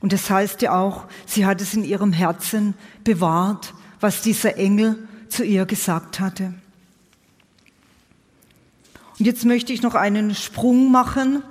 Und 0.00 0.12
das 0.12 0.28
heißt 0.28 0.62
ja 0.62 0.78
auch, 0.78 1.06
sie 1.24 1.46
hat 1.46 1.60
es 1.60 1.74
in 1.74 1.84
ihrem 1.84 2.12
Herzen 2.12 2.74
bewahrt, 3.02 3.72
was 4.00 4.22
dieser 4.22 4.56
Engel 4.56 5.08
zu 5.28 5.44
ihr 5.44 5.64
gesagt 5.64 6.20
hatte. 6.20 6.54
Und 9.18 9.24
jetzt 9.24 9.44
möchte 9.44 9.72
ich 9.72 9.82
noch 9.82 9.94
einen 9.94 10.34
Sprung 10.34 10.92
machen 10.92 11.42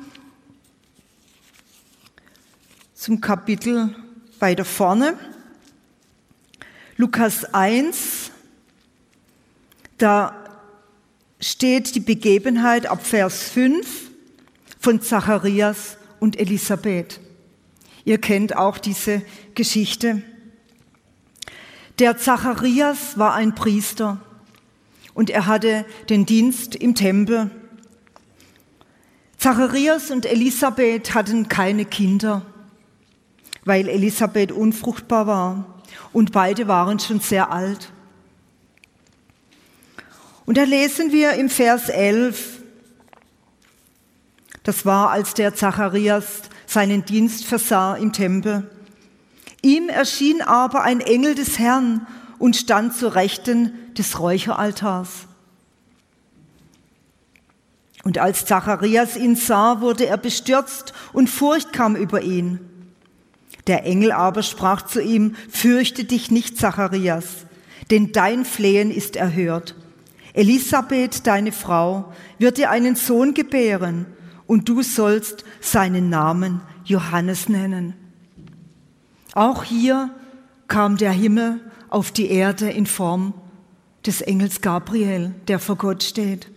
zum 2.93 3.21
Kapitel 3.21 3.95
weiter 4.39 4.65
vorne. 4.65 5.17
Lukas 6.97 7.53
1, 7.53 8.31
da 9.97 10.35
steht 11.39 11.95
die 11.95 11.99
Begebenheit 11.99 12.85
ab 12.85 13.05
Vers 13.05 13.43
5 13.49 14.11
von 14.79 15.01
Zacharias 15.01 15.97
und 16.19 16.39
Elisabeth. 16.39 17.19
Ihr 18.05 18.19
kennt 18.19 18.55
auch 18.55 18.77
diese 18.77 19.21
Geschichte. 19.55 20.21
Der 21.99 22.17
Zacharias 22.17 23.17
war 23.17 23.33
ein 23.33 23.55
Priester 23.55 24.21
und 25.13 25.29
er 25.29 25.47
hatte 25.47 25.85
den 26.09 26.25
Dienst 26.25 26.75
im 26.75 26.95
Tempel. 26.95 27.51
Zacharias 29.37 30.11
und 30.11 30.25
Elisabeth 30.25 31.13
hatten 31.13 31.49
keine 31.49 31.85
Kinder 31.85 32.45
weil 33.65 33.89
Elisabeth 33.89 34.51
unfruchtbar 34.51 35.27
war 35.27 35.81
und 36.13 36.31
beide 36.31 36.67
waren 36.67 36.99
schon 36.99 37.19
sehr 37.19 37.51
alt. 37.51 37.91
Und 40.45 40.57
da 40.57 40.63
lesen 40.63 41.11
wir 41.11 41.33
im 41.33 41.49
Vers 41.49 41.89
11, 41.89 42.61
das 44.63 44.85
war, 44.85 45.09
als 45.09 45.33
der 45.33 45.55
Zacharias 45.55 46.43
seinen 46.67 47.05
Dienst 47.05 47.45
versah 47.45 47.95
im 47.95 48.13
Tempel. 48.13 48.69
Ihm 49.61 49.89
erschien 49.89 50.41
aber 50.41 50.83
ein 50.83 51.01
Engel 51.01 51.35
des 51.35 51.57
Herrn 51.57 52.05
und 52.37 52.55
stand 52.55 52.95
zur 52.95 53.15
Rechten 53.15 53.73
des 53.95 54.19
Räucheraltars. 54.19 55.27
Und 58.03 58.19
als 58.19 58.45
Zacharias 58.45 59.17
ihn 59.17 59.35
sah, 59.35 59.81
wurde 59.81 60.05
er 60.05 60.17
bestürzt 60.17 60.93
und 61.13 61.27
Furcht 61.27 61.73
kam 61.73 61.95
über 61.95 62.21
ihn. 62.21 62.59
Der 63.67 63.85
Engel 63.85 64.11
aber 64.11 64.43
sprach 64.43 64.83
zu 64.83 65.01
ihm, 65.01 65.35
fürchte 65.49 66.03
dich 66.03 66.29
nicht, 66.29 66.57
Zacharias, 66.57 67.45
denn 67.89 68.11
dein 68.11 68.45
Flehen 68.45 68.91
ist 68.91 69.15
erhört. 69.15 69.75
Elisabeth, 70.33 71.25
deine 71.25 71.51
Frau, 71.51 72.13
wird 72.37 72.57
dir 72.57 72.69
einen 72.69 72.95
Sohn 72.95 73.33
gebären 73.33 74.05
und 74.47 74.69
du 74.69 74.81
sollst 74.81 75.45
seinen 75.61 76.09
Namen 76.09 76.61
Johannes 76.83 77.49
nennen. 77.49 77.95
Auch 79.33 79.63
hier 79.63 80.11
kam 80.67 80.97
der 80.97 81.11
Himmel 81.11 81.59
auf 81.89 82.11
die 82.11 82.29
Erde 82.29 82.69
in 82.69 82.85
Form 82.85 83.33
des 84.05 84.21
Engels 84.21 84.61
Gabriel, 84.61 85.33
der 85.47 85.59
vor 85.59 85.77
Gott 85.77 86.03
steht. 86.03 86.51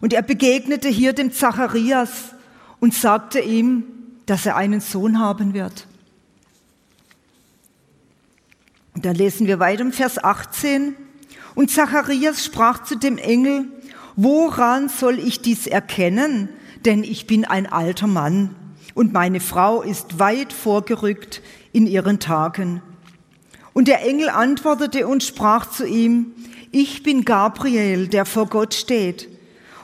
Und 0.00 0.12
er 0.12 0.22
begegnete 0.22 0.88
hier 0.88 1.12
dem 1.12 1.32
Zacharias 1.32 2.34
und 2.80 2.94
sagte 2.94 3.40
ihm, 3.40 3.84
dass 4.26 4.46
er 4.46 4.56
einen 4.56 4.80
Sohn 4.80 5.18
haben 5.18 5.54
wird. 5.54 5.86
Und 8.94 9.04
dann 9.04 9.14
lesen 9.14 9.46
wir 9.46 9.58
weiter 9.58 9.82
im 9.82 9.92
Vers 9.92 10.22
18. 10.22 10.96
Und 11.54 11.70
Zacharias 11.70 12.44
sprach 12.44 12.82
zu 12.82 12.96
dem 12.96 13.18
Engel, 13.18 13.66
woran 14.16 14.88
soll 14.88 15.18
ich 15.18 15.40
dies 15.40 15.66
erkennen? 15.66 16.48
Denn 16.84 17.02
ich 17.02 17.26
bin 17.26 17.44
ein 17.44 17.66
alter 17.66 18.06
Mann 18.06 18.54
und 18.94 19.12
meine 19.12 19.40
Frau 19.40 19.82
ist 19.82 20.18
weit 20.18 20.52
vorgerückt 20.52 21.42
in 21.72 21.86
ihren 21.86 22.18
Tagen. 22.18 22.80
Und 23.74 23.88
der 23.88 24.02
Engel 24.06 24.30
antwortete 24.30 25.06
und 25.06 25.22
sprach 25.22 25.68
zu 25.68 25.86
ihm, 25.86 26.32
ich 26.72 27.02
bin 27.02 27.26
Gabriel, 27.26 28.08
der 28.08 28.24
vor 28.24 28.46
Gott 28.46 28.72
steht. 28.72 29.28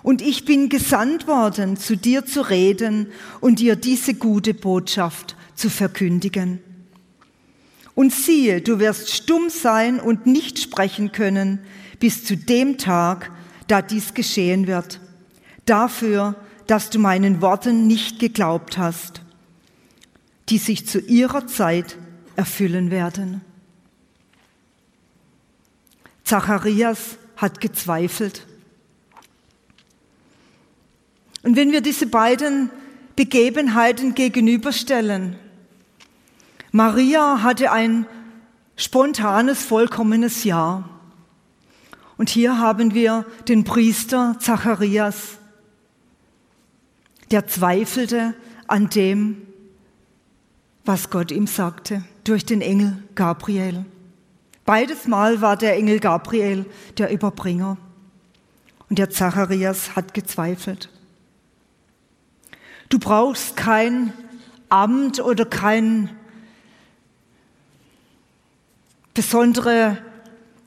Und 0.03 0.21
ich 0.21 0.45
bin 0.45 0.69
gesandt 0.69 1.27
worden, 1.27 1.77
zu 1.77 1.97
dir 1.97 2.27
zu 2.27 2.43
reden 2.43 3.07
und 3.41 3.61
dir 3.61 3.77
diese 3.77 4.15
gute 4.15 4.53
Botschaft 4.55 5.37
zu 5.55 5.71
verkündigen. 5.71 6.61
Und 7.95 8.13
siehe, 8.13 8.61
du 8.61 8.79
wirst 8.79 9.11
stumm 9.11 9.51
sein 9.51 10.01
und 10.01 10.27
nicht 10.27 10.59
sprechen 10.59 11.13
können 11.13 11.61
bis 12.01 12.25
zu 12.25 12.37
dem 12.37 12.79
Tag, 12.79 13.31
da 13.69 13.83
dies 13.83 14.15
geschehen 14.15 14.67
wird. 14.67 15.01
Dafür, 15.67 16.35
dass 16.67 16.91
du 16.91 16.99
meinen 16.99 17.41
Worten 17.41 17.87
nicht 17.87 18.19
geglaubt 18.19 18.79
hast, 18.79 19.23
die 20.49 20.59
sich 20.59 20.89
zu 20.89 20.99
ihrer 20.99 21.47
Zeit 21.47 21.97
erfüllen 22.35 22.91
werden. 22.91 23.43
Zacharias 26.25 27.19
hat 27.37 27.61
gezweifelt. 27.61 28.47
Und 31.43 31.57
wenn 31.57 31.73
wir 31.73 31.81
diese 31.81 32.07
beiden 32.07 32.71
Begebenheiten 33.17 34.15
gegenüberstellen, 34.15 35.37
Maria 36.71 37.43
hatte 37.43 37.71
ein 37.71 38.07
spontanes, 38.77 39.63
vollkommenes 39.63 40.45
Ja. 40.45 40.89
Und 42.17 42.31
hier 42.31 42.59
haben 42.59 42.95
wir 42.95 43.27
den 43.49 43.65
Priester 43.65 44.37
Zacharias, 44.39 45.39
der 47.31 47.47
zweifelte 47.47 48.35
an 48.67 48.89
dem, 48.89 49.43
was 50.85 51.11
Gott 51.11 51.31
ihm 51.31 51.47
sagte, 51.47 52.05
durch 52.25 52.47
den 52.47 52.61
Engel 52.61 53.03
Gabriel. 53.15 53.85
Beides 54.65 55.07
Mal 55.07 55.41
war 55.41 55.57
der 55.57 55.77
Engel 55.77 55.99
Gabriel 55.99 56.67
der 56.99 57.11
Überbringer. 57.11 57.77
Und 58.89 58.99
der 58.99 59.11
Zacharias 59.11 59.97
hat 59.97 60.15
gezweifelt. 60.15 60.89
Du 62.93 62.99
brauchst 62.99 63.57
kein 63.57 64.13
Amt 64.69 65.19
oder 65.19 65.47
kein 65.47 66.11
besondere 69.15 69.97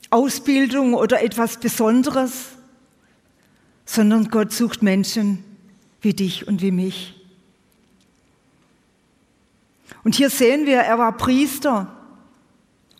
Ausbildung 0.09 0.95
oder 0.95 1.21
etwas 1.21 1.59
Besonderes, 1.59 2.47
sondern 3.85 4.29
Gott 4.29 4.51
sucht 4.53 4.81
Menschen 4.81 5.43
wie 6.01 6.15
dich 6.15 6.47
und 6.47 6.63
wie 6.63 6.71
mich. 6.71 7.13
Und 10.03 10.15
hier 10.15 10.31
sehen 10.31 10.65
wir, 10.65 10.79
er 10.79 10.97
war 10.97 11.15
Priester 11.17 11.95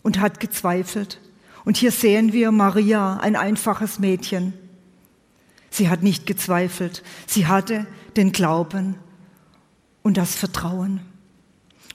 und 0.04 0.20
hat 0.20 0.38
gezweifelt. 0.38 1.20
Und 1.64 1.76
hier 1.76 1.90
sehen 1.90 2.32
wir 2.32 2.52
Maria, 2.52 3.16
ein 3.16 3.34
einfaches 3.34 3.98
Mädchen. 3.98 4.52
Sie 5.70 5.88
hat 5.88 6.04
nicht 6.04 6.26
gezweifelt, 6.26 7.02
sie 7.26 7.48
hatte 7.48 7.88
den 8.16 8.30
Glauben 8.30 8.94
und 10.06 10.16
das 10.16 10.36
Vertrauen. 10.36 11.00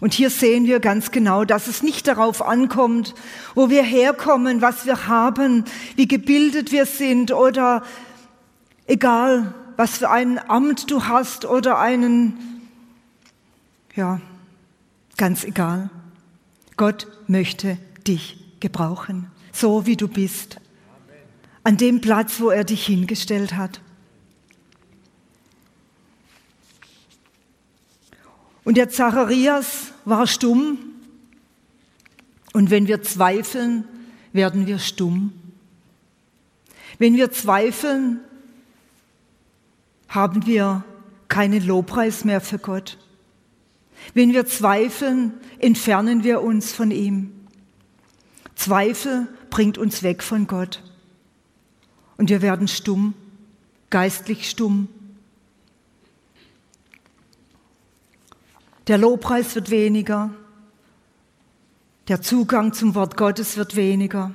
Und 0.02 0.14
hier 0.14 0.30
sehen 0.30 0.66
wir 0.66 0.82
ganz 0.82 1.12
genau, 1.12 1.46
dass 1.46 1.68
es 1.68 1.82
nicht 1.82 2.08
darauf 2.08 2.46
ankommt, 2.46 3.16
wo 3.56 3.70
wir 3.70 3.84
herkommen, 3.84 4.62
was 4.62 4.86
wir 4.86 5.08
haben, 5.08 5.64
wie 5.96 6.10
gebildet 6.10 6.74
wir 6.74 6.86
sind 6.86 7.32
oder 7.32 7.84
egal, 8.86 9.54
was 9.78 10.00
für 10.00 10.10
ein 10.10 10.40
Amt 10.50 10.92
du 10.92 11.06
hast 11.06 11.46
oder 11.46 11.80
einen, 11.80 12.34
ja, 13.96 14.20
ganz 15.16 15.46
egal. 15.46 15.90
Gott 16.76 17.08
möchte 17.28 17.78
dich 18.06 18.44
gebrauchen, 18.60 19.32
so 19.54 19.86
wie 19.86 19.96
du 19.96 20.10
bist, 20.10 20.58
an 21.64 21.78
dem 21.78 22.02
Platz, 22.02 22.42
wo 22.42 22.50
er 22.50 22.66
dich 22.66 22.86
hingestellt 22.86 23.56
hat. 23.56 23.80
Und 28.64 28.78
der 28.78 28.90
Zacharias 28.90 29.92
war 30.06 30.28
stumm. 30.28 30.78
Und 32.54 32.70
wenn 32.70 32.88
wir 32.88 33.02
zweifeln, 33.02 33.86
werden 34.34 34.68
wir 34.68 34.80
stumm. 34.80 35.34
Wenn 37.00 37.16
wir 37.16 37.32
zweifeln, 37.32 38.20
haben 40.08 40.46
wir 40.46 40.84
keinen 41.28 41.66
Lobpreis 41.66 42.26
mehr 42.26 42.42
für 42.42 42.60
Gott. 42.60 42.98
Wenn 44.14 44.34
wir 44.34 44.46
zweifeln, 44.46 45.34
entfernen 45.60 46.24
wir 46.24 46.42
uns 46.42 46.74
von 46.74 46.92
ihm. 46.92 47.32
Zweifel 48.56 49.28
bringt 49.50 49.78
uns 49.78 50.04
weg 50.04 50.22
von 50.22 50.48
Gott. 50.48 50.84
Und 52.18 52.30
wir 52.30 52.42
werden 52.42 52.68
stumm, 52.68 53.14
geistlich 53.90 54.50
stumm. 54.50 54.90
Der 58.88 58.98
Lobpreis 58.98 59.56
wird 59.56 59.70
weniger. 59.70 60.32
Der 62.08 62.22
Zugang 62.22 62.74
zum 62.74 62.96
Wort 62.96 63.16
Gottes 63.16 63.58
wird 63.58 63.76
weniger. 63.76 64.32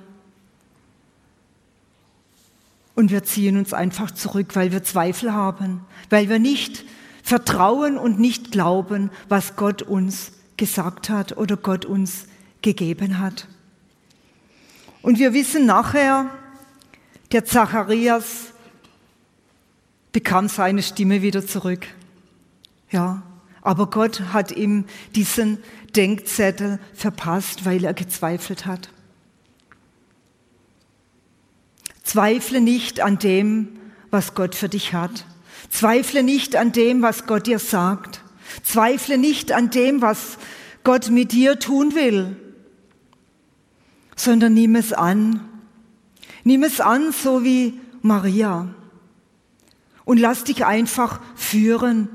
Und 2.95 3.11
wir 3.11 3.25
ziehen 3.25 3.59
uns 3.59 3.75
einfach 3.75 4.11
zurück, 4.11 4.57
weil 4.57 4.73
wir 4.73 4.83
Zweifel 4.83 5.35
haben, 5.35 5.85
weil 6.09 6.29
wir 6.29 6.39
nicht 6.39 6.85
vertrauen 7.23 7.99
und 7.99 8.19
nicht 8.19 8.53
glauben, 8.53 9.11
was 9.29 9.57
Gott 9.57 9.83
uns 9.83 10.33
gesagt 10.57 11.11
hat 11.11 11.37
oder 11.37 11.57
Gott 11.57 11.85
uns 11.85 12.27
gegeben 12.63 13.19
hat. 13.19 13.49
Und 15.03 15.19
wir 15.19 15.35
wissen 15.35 15.67
nachher, 15.67 16.31
der 17.33 17.45
Zacharias 17.45 18.53
bekam 20.13 20.49
seine 20.49 20.83
Stimme 20.83 21.21
wieder 21.21 21.47
zurück. 21.47 21.87
Ja, 22.91 23.23
aber 23.67 23.89
Gott 23.89 24.21
hat 24.33 24.53
ihm 24.53 24.85
diesen 25.15 25.59
Denkzettel 25.95 26.79
verpasst, 26.95 27.65
weil 27.65 27.85
er 27.85 27.95
gezweifelt 27.95 28.67
hat. 28.67 28.91
Zweifle 32.03 32.61
nicht 32.61 33.01
an 33.01 33.19
dem, 33.19 33.69
was 34.11 34.35
Gott 34.35 34.55
für 34.55 34.69
dich 34.69 34.95
hat. 34.95 35.27
Zweifle 35.69 36.23
nicht 36.23 36.57
an 36.57 36.73
dem, 36.73 37.03
was 37.03 37.27
Gott 37.27 37.47
dir 37.47 37.59
sagt. 37.59 38.23
Zweifle 38.63 39.19
nicht 39.19 39.53
an 39.53 39.71
dem, 39.71 40.01
was 40.01 40.39
Gott 40.85 41.11
mit 41.11 41.33
dir 41.33 41.59
tun 41.59 41.95
will 41.95 42.37
sondern 44.17 44.55
nimm 44.55 44.75
es 44.75 44.93
an. 44.93 45.41
Nimm 46.43 46.65
es 46.65 46.81
an, 46.81 47.13
so 47.13 47.45
wie 47.45 47.79
Maria. 48.03 48.75
Und 50.05 50.19
lass 50.19 50.45
dich 50.45 50.65
einfach 50.65 51.21
führen 51.37 52.09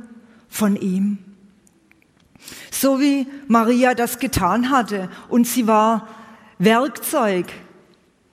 von 0.49 0.75
ihm. 0.75 1.19
So 2.71 2.99
wie 2.99 3.27
Maria 3.47 3.93
das 3.93 4.19
getan 4.19 4.71
hatte 4.71 5.09
und 5.29 5.47
sie 5.47 5.67
war 5.67 6.07
Werkzeug, 6.57 7.47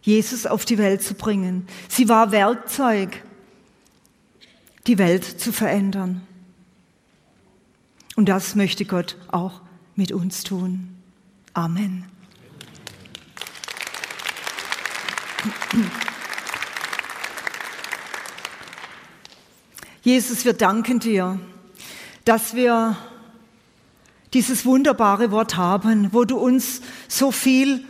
Jesus 0.02 0.46
auf 0.46 0.64
die 0.64 0.78
Welt 0.78 1.02
zu 1.02 1.14
bringen. 1.14 1.66
Sie 1.88 2.08
war 2.08 2.32
Werkzeug, 2.32 3.22
die 4.86 4.98
Welt 4.98 5.24
zu 5.24 5.52
verändern. 5.52 6.22
Und 8.16 8.28
das 8.28 8.54
möchte 8.54 8.84
Gott 8.84 9.16
auch 9.28 9.60
mit 9.94 10.12
uns 10.12 10.44
tun. 10.44 10.96
Amen. 11.52 12.04
Jesus, 20.02 20.44
wir 20.44 20.52
danken 20.54 21.00
dir, 21.00 21.38
dass 22.24 22.54
wir 22.54 22.96
dieses 24.34 24.66
wunderbare 24.66 25.30
Wort 25.30 25.56
haben, 25.56 26.12
wo 26.12 26.24
du 26.24 26.36
uns 26.36 26.82
so 27.08 27.30
viel 27.30 27.84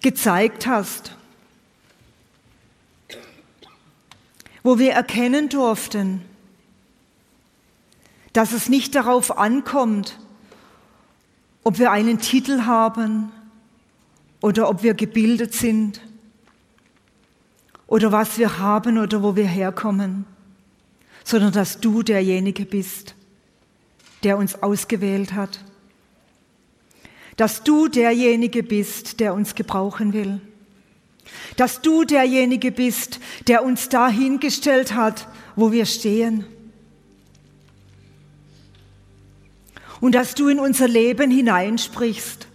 gezeigt 0.00 0.66
hast, 0.66 1.16
wo 4.62 4.78
wir 4.78 4.92
erkennen 4.92 5.48
durften, 5.48 6.22
dass 8.32 8.52
es 8.52 8.68
nicht 8.68 8.94
darauf 8.94 9.36
ankommt, 9.38 10.18
ob 11.64 11.78
wir 11.78 11.90
einen 11.90 12.18
Titel 12.18 12.62
haben 12.64 13.30
oder 14.40 14.68
ob 14.68 14.82
wir 14.82 14.94
gebildet 14.94 15.54
sind 15.54 16.00
oder 17.86 18.10
was 18.10 18.38
wir 18.38 18.58
haben 18.58 18.98
oder 18.98 19.22
wo 19.22 19.36
wir 19.36 19.46
herkommen, 19.46 20.24
sondern 21.24 21.52
dass 21.52 21.78
du 21.78 22.02
derjenige 22.02 22.64
bist, 22.64 23.14
der 24.22 24.38
uns 24.38 24.62
ausgewählt 24.62 25.32
hat. 25.32 25.60
Dass 27.36 27.62
du 27.62 27.88
derjenige 27.88 28.62
bist, 28.62 29.20
der 29.20 29.34
uns 29.34 29.54
gebrauchen 29.54 30.12
will. 30.12 30.40
Dass 31.56 31.80
du 31.80 32.04
derjenige 32.04 32.72
bist, 32.72 33.20
der 33.46 33.64
uns 33.64 33.88
dahingestellt 33.88 34.94
hat, 34.94 35.28
wo 35.56 35.72
wir 35.72 35.86
stehen. 35.86 36.44
Und 40.00 40.14
dass 40.14 40.34
du 40.34 40.48
in 40.48 40.58
unser 40.58 40.88
Leben 40.88 41.30
hineinsprichst. 41.30 42.48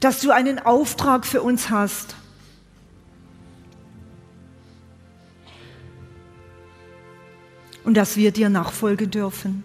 Dass 0.00 0.20
du 0.20 0.30
einen 0.30 0.58
Auftrag 0.58 1.26
für 1.26 1.42
uns 1.42 1.70
hast. 1.70 2.16
Und 7.88 7.94
dass 7.94 8.18
wir 8.18 8.32
dir 8.32 8.50
nachfolgen 8.50 9.10
dürfen. 9.10 9.64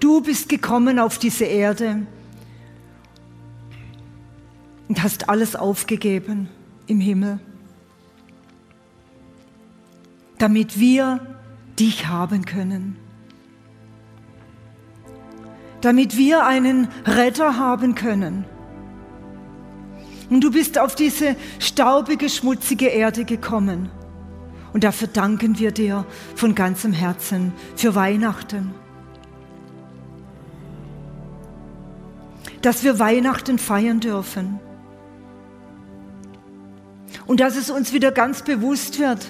Du 0.00 0.22
bist 0.22 0.48
gekommen 0.48 0.98
auf 0.98 1.18
diese 1.18 1.44
Erde 1.44 2.06
und 4.88 5.02
hast 5.02 5.28
alles 5.28 5.56
aufgegeben 5.56 6.48
im 6.86 7.00
Himmel, 7.00 7.38
damit 10.38 10.80
wir 10.80 11.20
dich 11.78 12.06
haben 12.06 12.46
können, 12.46 12.96
damit 15.82 16.16
wir 16.16 16.46
einen 16.46 16.88
Retter 17.04 17.58
haben 17.58 17.94
können. 17.94 18.46
Und 20.30 20.40
du 20.40 20.50
bist 20.50 20.78
auf 20.78 20.94
diese 20.94 21.36
staubige, 21.58 22.30
schmutzige 22.30 22.86
Erde 22.86 23.26
gekommen. 23.26 23.90
Und 24.72 24.84
dafür 24.84 25.08
danken 25.08 25.58
wir 25.58 25.72
dir 25.72 26.04
von 26.36 26.54
ganzem 26.54 26.92
Herzen 26.92 27.52
für 27.76 27.94
Weihnachten. 27.94 28.72
dass 32.62 32.84
wir 32.84 32.98
Weihnachten 32.98 33.58
feiern 33.58 34.00
dürfen. 34.00 34.60
Und 37.26 37.40
dass 37.40 37.56
es 37.56 37.70
uns 37.70 37.92
wieder 37.92 38.12
ganz 38.12 38.42
bewusst 38.42 38.98
wird, 38.98 39.26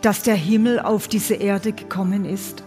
dass 0.00 0.22
der 0.22 0.34
Himmel 0.34 0.80
auf 0.80 1.08
diese 1.08 1.34
Erde 1.34 1.72
gekommen 1.72 2.24
ist. 2.24 2.64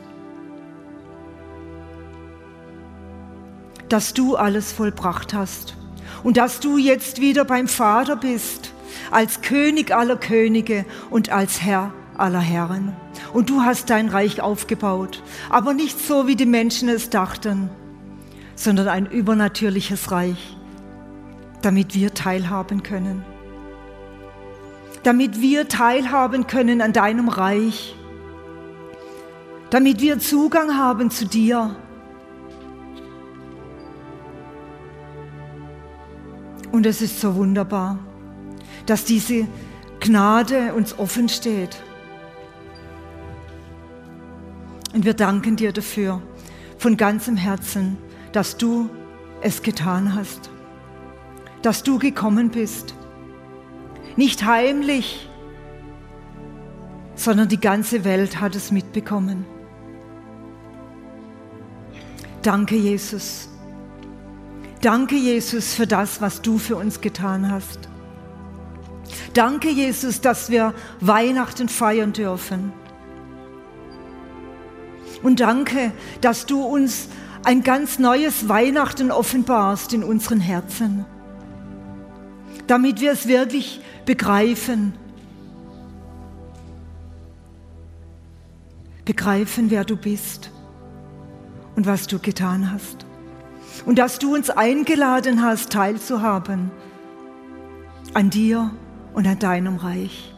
Dass 3.89 4.13
du 4.13 4.35
alles 4.35 4.71
vollbracht 4.71 5.33
hast 5.33 5.75
und 6.23 6.37
dass 6.37 6.59
du 6.59 6.77
jetzt 6.77 7.19
wieder 7.19 7.43
beim 7.43 7.67
Vater 7.67 8.15
bist, 8.15 8.71
als 9.11 9.41
König 9.41 9.95
aller 9.95 10.17
Könige 10.17 10.85
und 11.09 11.29
als 11.29 11.61
Herr 11.61 11.93
aller 12.17 12.39
Herren. 12.39 12.95
Und 13.33 13.49
du 13.49 13.61
hast 13.61 13.89
dein 13.89 14.09
Reich 14.09 14.41
aufgebaut, 14.41 15.21
aber 15.49 15.73
nicht 15.73 15.99
so, 15.99 16.27
wie 16.27 16.35
die 16.35 16.45
Menschen 16.45 16.89
es 16.89 17.09
dachten 17.09 17.69
sondern 18.55 18.87
ein 18.87 19.05
übernatürliches 19.05 20.11
Reich, 20.11 20.57
damit 21.61 21.93
wir 21.93 22.13
teilhaben 22.13 22.83
können. 22.83 23.23
Damit 25.03 25.39
wir 25.39 25.67
teilhaben 25.67 26.47
können 26.47 26.81
an 26.81 26.93
deinem 26.93 27.29
Reich. 27.29 27.95
Damit 29.69 30.01
wir 30.01 30.19
Zugang 30.19 30.77
haben 30.77 31.11
zu 31.11 31.27
dir. 31.27 31.75
Und 36.71 36.85
es 36.85 37.01
ist 37.01 37.21
so 37.21 37.35
wunderbar, 37.35 37.99
dass 38.85 39.05
diese 39.05 39.47
Gnade 39.99 40.73
uns 40.73 40.97
offen 40.97 41.29
steht. 41.29 41.77
Und 44.93 45.05
wir 45.05 45.13
danken 45.13 45.55
dir 45.55 45.73
dafür 45.73 46.21
von 46.77 46.97
ganzem 46.97 47.35
Herzen 47.37 47.97
dass 48.35 48.57
du 48.57 48.89
es 49.39 49.63
getan 49.63 50.13
hast, 50.13 50.49
dass 51.61 51.83
du 51.83 51.99
gekommen 51.99 52.49
bist. 52.49 52.93
Nicht 54.17 54.43
heimlich, 54.43 55.29
sondern 57.15 57.47
die 57.47 57.59
ganze 57.61 58.03
Welt 58.03 58.41
hat 58.41 58.55
es 58.55 58.71
mitbekommen. 58.71 59.45
Danke, 62.41 62.75
Jesus. 62.75 63.47
Danke, 64.81 65.15
Jesus, 65.15 65.73
für 65.73 65.87
das, 65.87 66.19
was 66.19 66.41
du 66.41 66.57
für 66.57 66.75
uns 66.75 66.99
getan 66.99 67.49
hast. 67.49 67.87
Danke, 69.35 69.69
Jesus, 69.69 70.21
dass 70.21 70.49
wir 70.49 70.73
Weihnachten 71.01 71.67
feiern 71.67 72.13
dürfen. 72.13 72.71
Und 75.21 75.41
danke, 75.41 75.91
dass 76.21 76.45
du 76.45 76.63
uns 76.63 77.09
ein 77.43 77.61
ganz 77.61 77.99
neues 77.99 78.47
Weihnachten 78.47 79.11
offenbarst 79.11 79.91
in 79.93 80.05
unseren 80.05 80.39
Herzen, 80.39 81.05
damit 82.67 83.01
wir 83.01 83.11
es 83.11 83.27
wirklich 83.27 83.81
begreifen. 84.05 84.93
Begreifen, 89.03 89.69
wer 89.69 89.83
du 89.83 89.97
bist 89.97 90.49
und 91.75 91.85
was 91.85 92.07
du 92.07 92.19
getan 92.19 92.71
hast. 92.71 93.05
Und 93.85 93.99
dass 93.99 94.17
du 94.17 94.33
uns 94.33 94.49
eingeladen 94.49 95.43
hast, 95.43 95.73
teilzuhaben 95.73 96.71
an 98.13 98.29
dir 98.29 98.71
und 99.15 99.25
an 99.25 99.39
deinem 99.39 99.77
Reich. 99.77 100.31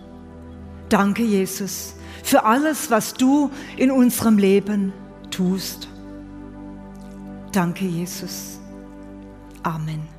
Danke, 0.90 1.24
Jesus, 1.24 1.96
für 2.24 2.46
alles, 2.46 2.90
was 2.90 3.14
du 3.14 3.52
in 3.76 3.92
unserem 3.92 4.38
Leben 4.38 4.94
tust. 5.30 5.90
Danke, 7.52 7.86
Jesus. 7.86 8.60
Amen. 9.64 10.17